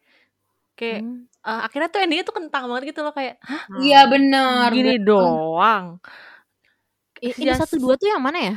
kayak 0.79 1.01
Hmm. 1.03 1.27
eh, 1.47 1.59
akhirnya 1.67 1.89
tuh 1.93 1.99
endingnya 2.03 2.25
tuh 2.29 2.35
kentang 2.39 2.63
banget 2.69 2.83
gitu 2.91 2.99
loh 3.05 3.13
kayak 3.17 3.35
hah 3.49 3.63
iya 3.85 3.99
benar 4.11 4.67
gini 4.77 4.93
doang 5.07 5.85
I- 7.19 7.35
ini 7.43 7.51
Yes. 7.51 7.59
satu 7.61 7.75
dua 7.83 7.93
tuh 7.99 8.07
yang 8.13 8.21
mana 8.23 8.39
ya? 8.39 8.55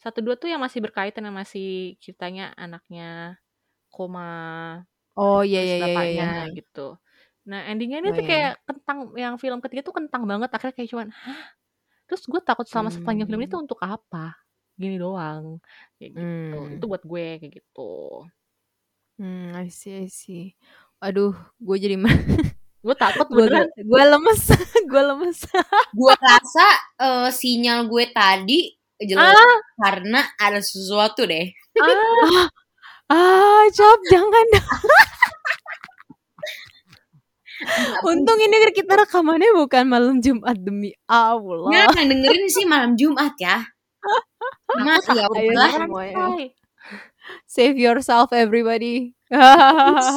Satu 0.00 0.18
dua 0.24 0.34
tuh 0.40 0.48
yang 0.52 0.60
masih 0.64 0.80
berkaitan 0.84 1.24
yang 1.28 1.36
masih 1.36 1.96
ceritanya 2.00 2.52
anaknya 2.56 3.36
koma 3.94 4.28
Oh 5.18 5.40
iya 5.48 5.60
iya 5.66 5.76
iya 5.76 5.84
bapaknya 5.84 6.24
iya. 6.24 6.54
gitu. 6.56 6.86
Nah 7.50 7.60
endingnya 7.70 7.98
ini 8.00 8.08
Oh, 8.10 8.16
tuh 8.18 8.24
iya. 8.24 8.30
kayak 8.32 8.52
kentang 8.68 8.98
yang 9.16 9.34
film 9.42 9.58
ketiga 9.64 9.82
tuh 9.88 9.94
kentang 9.98 10.22
banget 10.30 10.48
akhirnya 10.54 10.74
kayak 10.76 10.90
cuman 10.92 11.08
hah 11.12 11.42
terus 12.08 12.22
gue 12.26 12.40
takut 12.42 12.66
selama 12.68 12.90
sepanjang 12.90 13.28
film 13.30 13.42
itu 13.46 13.56
Hmm. 13.56 13.64
untuk 13.64 13.80
apa 13.80 14.34
gini 14.80 14.96
doang 14.98 15.60
kayak 16.00 16.10
gitu 16.16 16.58
Hmm. 16.64 16.74
itu 16.76 16.84
buat 16.90 17.02
gue 17.06 17.26
kayak 17.40 17.52
gitu 17.60 17.90
Hmm, 19.20 19.52
I 19.54 19.68
see, 19.68 19.94
I 20.04 20.06
see. 20.08 20.56
Aduh, 21.00 21.32
gue 21.56 21.76
jadi 21.80 21.96
gue 22.84 22.94
takut 22.96 23.28
gue 23.28 23.44
beneran 23.44 23.68
gue 23.76 24.02
lemes, 24.04 24.42
gue 24.90 25.02
lemes. 25.04 25.38
Gue 26.00 26.14
rasa 26.16 26.66
eh, 26.96 27.28
sinyal 27.28 27.88
gue 27.92 28.08
tadi 28.08 28.72
jelas 29.00 29.32
ah 29.36 29.58
karena 29.80 30.20
ada 30.36 30.60
sesuatu 30.60 31.24
deh. 31.28 31.48
ah 31.80 32.48
Ah, 33.10 33.66
Cap, 33.74 33.98
jangan. 34.06 34.46
Untung 38.06 38.38
ini 38.38 38.70
kita 38.70 38.94
rekamannya 39.02 39.50
bukan 39.52 39.84
malam 39.90 40.22
Jumat 40.22 40.54
demi 40.56 40.94
Ya, 41.10 41.34
Allah. 41.34 41.90
yang 41.98 42.06
dengerin 42.06 42.46
sih 42.46 42.64
malam 42.70 42.94
Jumat 42.94 43.34
ya. 43.36 43.66
Cuma 44.70 44.96
ya 46.06 46.14
say. 46.14 46.54
Save 47.50 47.76
yourself, 47.82 48.30
everybody. 48.30 49.12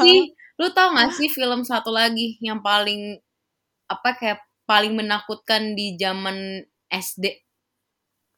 sih. 0.05 0.32
Lu 0.59 0.67
tau 0.77 0.87
gak 0.97 1.09
sih 1.17 1.27
film 1.37 1.61
satu 1.65 1.89
lagi 1.99 2.37
yang 2.47 2.59
paling 2.61 3.17
apa 3.93 4.09
kayak 4.19 4.39
paling 4.69 4.93
menakutkan 4.99 5.63
di 5.77 5.87
zaman 6.01 6.37
SD 6.89 7.25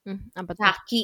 Hmm, 0.06 0.30
apa 0.38 0.54
tuh? 0.60 0.70
Saki. 0.70 1.02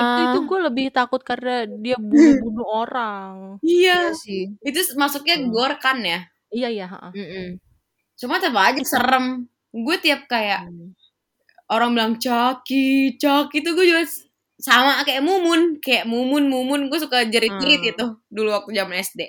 itu 0.00 0.12
Ah, 0.14 0.28
itu 0.28 0.36
gue 0.48 0.58
lebih 0.66 0.86
takut 0.96 1.20
karena 1.30 1.50
dia 1.84 1.96
bunuh-bunuh 2.10 2.66
orang 2.82 3.34
Iya. 3.64 4.20
sih. 4.22 4.40
Itu 4.68 4.80
masuknya 5.00 5.36
Hmm. 5.36 5.50
gore 5.54 5.76
kan 5.84 5.98
ya. 6.12 6.18
iya 6.56 6.68
iya 6.74 6.86
heeh. 6.92 7.14
Mm-mm. 7.16 7.58
Cuma 8.20 8.36
tetap 8.42 8.58
aja 8.60 8.82
serem. 8.86 9.26
Gue 9.74 9.96
tiap 10.04 10.26
kayak 10.30 10.62
Hmm. 10.62 10.94
orang 11.70 11.90
bilang 11.94 12.14
Caki, 12.24 13.16
Caki 13.22 13.56
itu 13.62 13.70
gue 13.76 13.86
juga 13.90 14.02
sama 14.62 15.02
kayak 15.06 15.22
Mumun, 15.26 15.78
kayak 15.84 16.04
Mumun, 16.10 16.44
Mumun 16.52 16.80
gue 16.90 16.98
suka 17.02 17.26
jerit-jerit 17.28 17.82
Hmm. 17.82 17.92
itu 17.94 18.04
dulu 18.30 18.48
waktu 18.56 18.70
zaman 18.78 18.96
SD. 19.02 19.20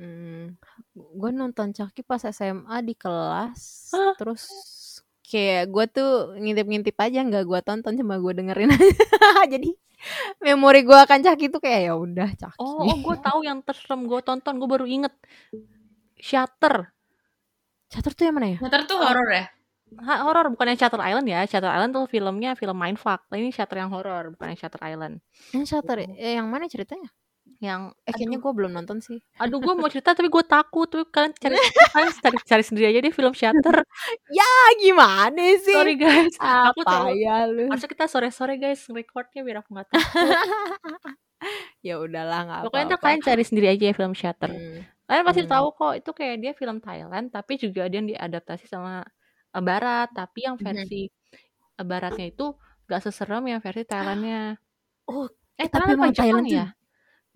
Hmm. 0.00 0.56
Gue 0.94 1.30
nonton 1.30 1.70
Chucky 1.70 2.00
pas 2.02 2.22
SMA 2.24 2.76
di 2.82 2.94
kelas, 2.96 3.92
Hah? 3.92 4.14
terus 4.16 4.48
kayak 5.22 5.72
gue 5.72 5.84
tuh 5.88 6.10
ngintip-ngintip 6.36 6.96
aja 7.00 7.24
nggak 7.24 7.44
gue 7.48 7.60
tonton 7.64 7.92
cuma 7.96 8.20
gue 8.20 8.32
dengerin 8.36 8.70
aja. 8.76 9.44
Jadi 9.48 9.70
memori 10.42 10.82
gue 10.82 10.98
akan 10.98 11.22
Chucky 11.22 11.46
tuh 11.46 11.62
kayak 11.62 11.80
ya 11.86 11.94
udah 11.94 12.28
Chucky. 12.34 12.58
oh, 12.58 12.82
oh 12.82 12.96
gue 12.98 13.16
tahu 13.22 13.46
yang 13.46 13.62
terserem 13.62 14.10
gue 14.10 14.20
tonton 14.20 14.58
gue 14.58 14.68
baru 14.68 14.82
inget 14.84 15.14
Shutter 16.18 16.90
Shutter 17.92 18.12
tuh 18.16 18.24
yang 18.26 18.34
mana 18.34 18.56
ya? 18.56 18.58
Shutter 18.58 18.82
tuh 18.88 18.98
horor 18.98 19.28
ya? 19.30 19.46
Ha, 19.92 20.24
horor 20.24 20.48
bukan 20.50 20.72
yang 20.72 20.78
Shutter 20.80 20.98
Island 20.98 21.26
ya 21.28 21.44
Shutter 21.46 21.70
Island 21.70 21.92
tuh 21.94 22.04
filmnya 22.10 22.56
film 22.58 22.74
Mindfuck 22.74 23.28
ini 23.36 23.54
Shutter 23.54 23.78
yang 23.78 23.94
horor 23.94 24.32
bukan 24.34 24.56
yang 24.56 24.58
Shutter 24.58 24.82
Island 24.82 25.14
Yang 25.54 25.64
Shutter 25.70 25.96
ya? 26.02 26.08
Eh, 26.18 26.32
yang 26.40 26.50
mana 26.50 26.66
ceritanya? 26.66 27.06
Yang 27.62 27.94
Eh 28.02 28.10
kayaknya 28.10 28.42
gue 28.42 28.52
belum 28.52 28.74
nonton 28.74 28.98
sih. 28.98 29.22
aduh 29.38 29.56
gue 29.56 29.70
mau 29.72 29.86
cerita 29.86 30.12
tapi 30.12 30.26
gue 30.26 30.42
takut 30.42 30.84
tapi 30.84 31.06
kalian 31.06 31.30
cari 31.32 31.54
kalian 31.94 32.10
cari, 32.12 32.36
cari 32.42 32.62
sendiri 32.62 32.86
aja 32.88 32.98
deh 33.00 33.14
film 33.14 33.30
Shutter 33.32 33.86
Ah 34.28 34.68
gimana 34.76 35.38
sih? 35.56 35.70
sorry 35.72 35.94
guys 35.94 36.34
aku 36.36 36.82
tahu 36.82 37.14
ya 37.14 37.46
lu? 37.46 37.70
harusnya 37.70 37.86
kita 37.88 38.04
sore 38.04 38.28
sore 38.28 38.58
guys 38.58 38.82
recordnya 38.88 39.40
biar 39.40 39.62
aku 39.62 39.70
nggak 39.70 39.88
takut 39.88 40.02
ya 41.80 41.98
udahlah 41.98 42.40
nggak 42.44 42.60
pokoknya 42.64 42.86
apa-apa. 42.88 43.04
kalian 43.04 43.22
cari 43.22 43.42
sendiri 43.42 43.66
aja 43.68 43.84
ya 43.86 43.94
film 43.94 44.12
Shutter 44.12 44.50
Hmm. 44.50 44.80
kalian 45.04 45.24
pasti 45.24 45.42
Hmm. 45.42 45.52
tahu 45.52 45.66
kok 45.72 45.92
itu 45.96 46.10
kayak 46.12 46.36
dia 46.38 46.52
film 46.52 46.78
Thailand 46.78 47.26
tapi 47.28 47.52
juga 47.56 47.86
dia 47.86 47.98
yang 47.98 48.08
diadaptasi 48.08 48.66
sama 48.66 49.06
eh, 49.48 49.62
Barat 49.62 50.10
tapi 50.10 50.46
yang 50.46 50.56
Mhm. 50.56 50.64
versi 50.64 51.02
eh, 51.72 51.84
Baratnya 51.84 52.26
itu 52.26 52.58
gak 52.84 53.02
seserem 53.02 53.42
yang 53.44 53.60
versi 53.60 53.82
Thailandnya 53.84 54.58
Oh, 55.08 55.26
eh 55.54 55.66
tapi 55.66 55.92
Thailand 55.92 55.98
apa 56.00 56.06
Jepang 56.08 56.16
Thailand 56.16 56.44
tuh 56.44 56.56
ya 56.56 56.66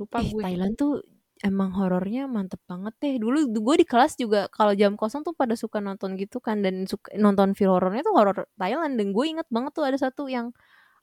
lupa 0.01 0.19
Eh, 0.19 0.33
gue. 0.33 0.45
Thailand 0.45 0.73
tuh 0.81 1.03
emang 1.45 1.71
horornya 1.77 2.25
mantep 2.31 2.61
banget 2.71 2.95
deh. 3.03 3.15
Dulu 3.21 3.53
gue 3.53 3.75
di 3.85 3.87
kelas 3.89 4.17
juga 4.17 4.49
kalau 4.49 4.73
jam 4.73 4.97
kosong 4.97 5.21
tuh 5.27 5.35
pada 5.37 5.53
suka 5.59 5.79
nonton 5.85 6.17
gitu 6.17 6.41
kan. 6.41 6.65
Dan 6.65 6.89
suka 6.89 7.13
nonton 7.21 7.53
film 7.59 7.77
horornya 7.77 8.03
tuh 8.07 8.15
horor 8.17 8.37
Thailand. 8.57 8.97
Dan 8.97 9.13
gue 9.13 9.25
inget 9.29 9.49
banget 9.53 9.73
tuh 9.77 9.85
ada 9.89 9.99
satu 10.01 10.29
yang 10.33 10.53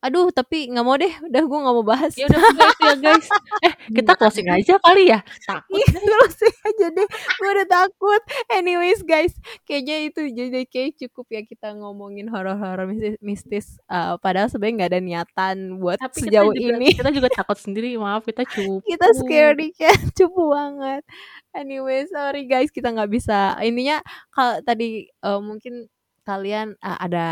aduh 0.04 0.28
tapi 0.36 0.68
nggak 0.68 0.84
mau 0.84 1.00
deh 1.00 1.14
udah 1.32 1.44
gue 1.48 1.60
nggak 1.64 1.76
mau 1.80 1.86
bahas. 1.88 2.12
Ya 2.20 2.28
udah 2.28 2.40
itu 2.44 2.84
ya 2.84 2.96
guys. 3.00 3.28
Eh 3.66 3.74
kita 3.96 4.20
closing 4.20 4.52
aja 4.52 4.76
kali 4.84 5.08
ya? 5.08 5.24
Takut 5.48 5.80
Iya, 5.80 5.88
terus 5.96 6.36
aja 6.44 6.88
deh. 6.92 7.08
Gue 7.40 7.50
udah 7.56 7.68
takut. 7.72 8.22
Anyways 8.52 9.00
guys 9.08 9.32
kayaknya 9.64 10.12
itu 10.12 10.22
jadi 10.36 10.68
kayak 10.68 11.00
cukup 11.00 11.32
ya 11.32 11.42
kita 11.48 11.72
ngomongin 11.80 12.28
horor-horor 12.28 12.84
mistis, 12.92 13.16
mistis. 13.24 13.68
Uh, 13.88 14.20
padahal 14.20 14.52
sebenarnya 14.52 14.76
nggak 14.84 14.92
ada 14.92 15.02
niatan 15.02 15.58
buat 15.80 15.96
tapi 15.96 16.28
kita 16.28 16.44
sejauh 16.44 16.52
juga, 16.52 16.76
ini. 16.76 16.88
kita 16.92 17.10
juga 17.16 17.30
takut 17.32 17.58
sendiri. 17.58 17.96
Maaf 17.96 18.28
kita 18.28 18.44
cupu. 18.44 18.84
Kita 18.84 19.08
scary 19.16 19.72
kan 19.72 19.96
cupu 20.20 20.52
banget. 20.52 21.02
Anyway 21.56 22.04
sorry 22.12 22.44
guys 22.44 22.68
kita 22.68 22.92
nggak 22.92 23.08
bisa. 23.08 23.56
Intinya 23.64 24.04
kalau 24.36 24.60
tadi 24.68 25.08
eh, 25.08 25.40
mungkin 25.40 25.88
kalian 26.28 26.76
eh, 26.76 26.98
ada 27.00 27.28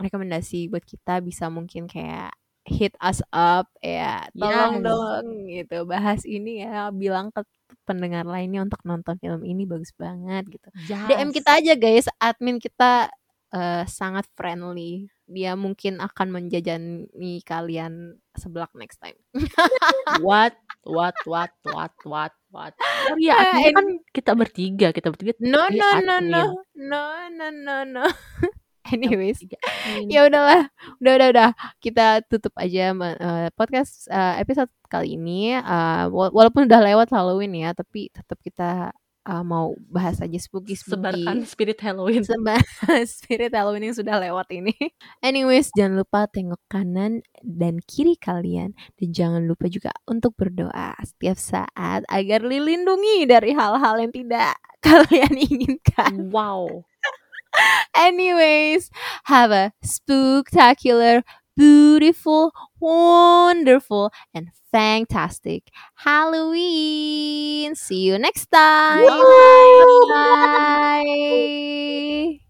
rekomendasi 0.00 0.72
buat 0.72 0.82
kita 0.82 1.20
bisa 1.20 1.52
mungkin 1.52 1.84
kayak 1.84 2.32
hit 2.64 2.92
us 3.00 3.20
up 3.32 3.68
ya 3.80 4.24
tolong 4.36 4.80
Yes. 4.80 4.84
dong 4.84 5.26
gitu. 5.48 5.78
Bahas 5.84 6.20
ini 6.24 6.60
ya 6.64 6.88
bilang 6.90 7.32
ke 7.32 7.44
pendengar 7.88 8.26
lainnya 8.26 8.62
untuk 8.62 8.80
nonton 8.84 9.16
film 9.18 9.42
ini 9.44 9.64
bagus 9.64 9.90
banget 9.96 10.44
gitu. 10.48 10.68
DM 11.08 11.30
Yes. 11.30 11.36
kita 11.36 11.50
aja 11.60 11.72
guys. 11.76 12.06
Admin 12.18 12.56
kita 12.60 13.08
eh, 13.50 13.84
sangat 13.90 14.30
friendly. 14.38 15.10
Dia 15.30 15.54
mungkin 15.54 15.98
akan 16.02 16.30
menjajani 16.34 17.42
kalian 17.42 18.18
seblak 18.34 18.70
next 18.74 18.98
time. 18.98 19.18
What? 20.26 20.54
What? 20.82 21.14
What? 21.26 21.50
What? 21.66 21.94
What? 22.02 22.34
What? 22.50 22.74
Oh 23.10 23.14
iya 23.18 23.34
adminnya 23.38 23.72
kan 23.74 23.86
kita 24.10 24.32
bertiga 24.34 24.90
kita 24.90 25.10
bertiga 25.10 25.34
No 25.38 25.70
Dia 25.70 26.02
no 26.02 26.02
no 26.02 26.16
no. 26.18 26.42
No 26.74 27.02
no 27.30 27.46
no 27.50 27.76
no. 27.94 28.04
Anyways, 28.92 29.44
ya 30.08 30.24
udahlah, 30.24 30.72
udah 31.00 31.12
udah 31.20 31.28
udah 31.32 31.50
kita 31.84 32.24
tutup 32.26 32.56
aja 32.56 32.96
eh, 32.96 33.48
podcast 33.52 34.08
eh, 34.08 34.40
episode 34.40 34.72
kali 34.88 35.20
ini. 35.20 35.54
Wa- 36.08 36.32
walaupun 36.32 36.64
udah 36.64 36.80
lewat 36.80 37.12
Halloween 37.12 37.54
ya, 37.60 37.76
tapi 37.76 38.08
tetap 38.08 38.40
kita 38.40 38.96
mau 39.30 39.76
bahas 39.86 40.18
aja 40.18 40.34
spooky 40.42 40.74
sebarkan 40.74 41.44
spooky. 41.44 41.46
spirit 41.46 41.78
Halloween 41.78 42.24
Sebar 42.26 42.58
spirit 43.06 43.52
Halloween 43.54 43.92
yang 43.92 43.94
sudah 43.94 44.18
lewat 44.18 44.50
ini. 44.50 44.74
Anyways, 45.22 45.70
jangan 45.70 46.02
lupa 46.02 46.26
tengok 46.26 46.58
kanan 46.66 47.22
dan 47.44 47.78
kiri 47.84 48.18
kalian 48.18 48.74
dan 48.98 49.08
jangan 49.14 49.46
lupa 49.46 49.70
juga 49.70 49.94
untuk 50.08 50.34
berdoa 50.34 50.98
setiap 51.04 51.38
saat 51.38 52.02
agar 52.10 52.42
dilindungi 52.42 53.28
dari 53.28 53.54
hal-hal 53.54 54.02
yang 54.02 54.10
tidak 54.10 54.56
kalian 54.80 55.34
inginkan. 55.36 56.32
wow 56.32 56.82
Anyways, 57.96 58.90
have 59.24 59.50
a 59.50 59.72
spectacular, 59.82 61.22
beautiful, 61.56 62.52
wonderful, 62.78 64.12
and 64.34 64.48
fantastic 64.72 65.64
Halloween. 65.96 67.74
See 67.74 68.00
you 68.02 68.18
next 68.18 68.46
time. 68.50 69.06
Bye. 69.06 70.00
Bye. 71.02 72.40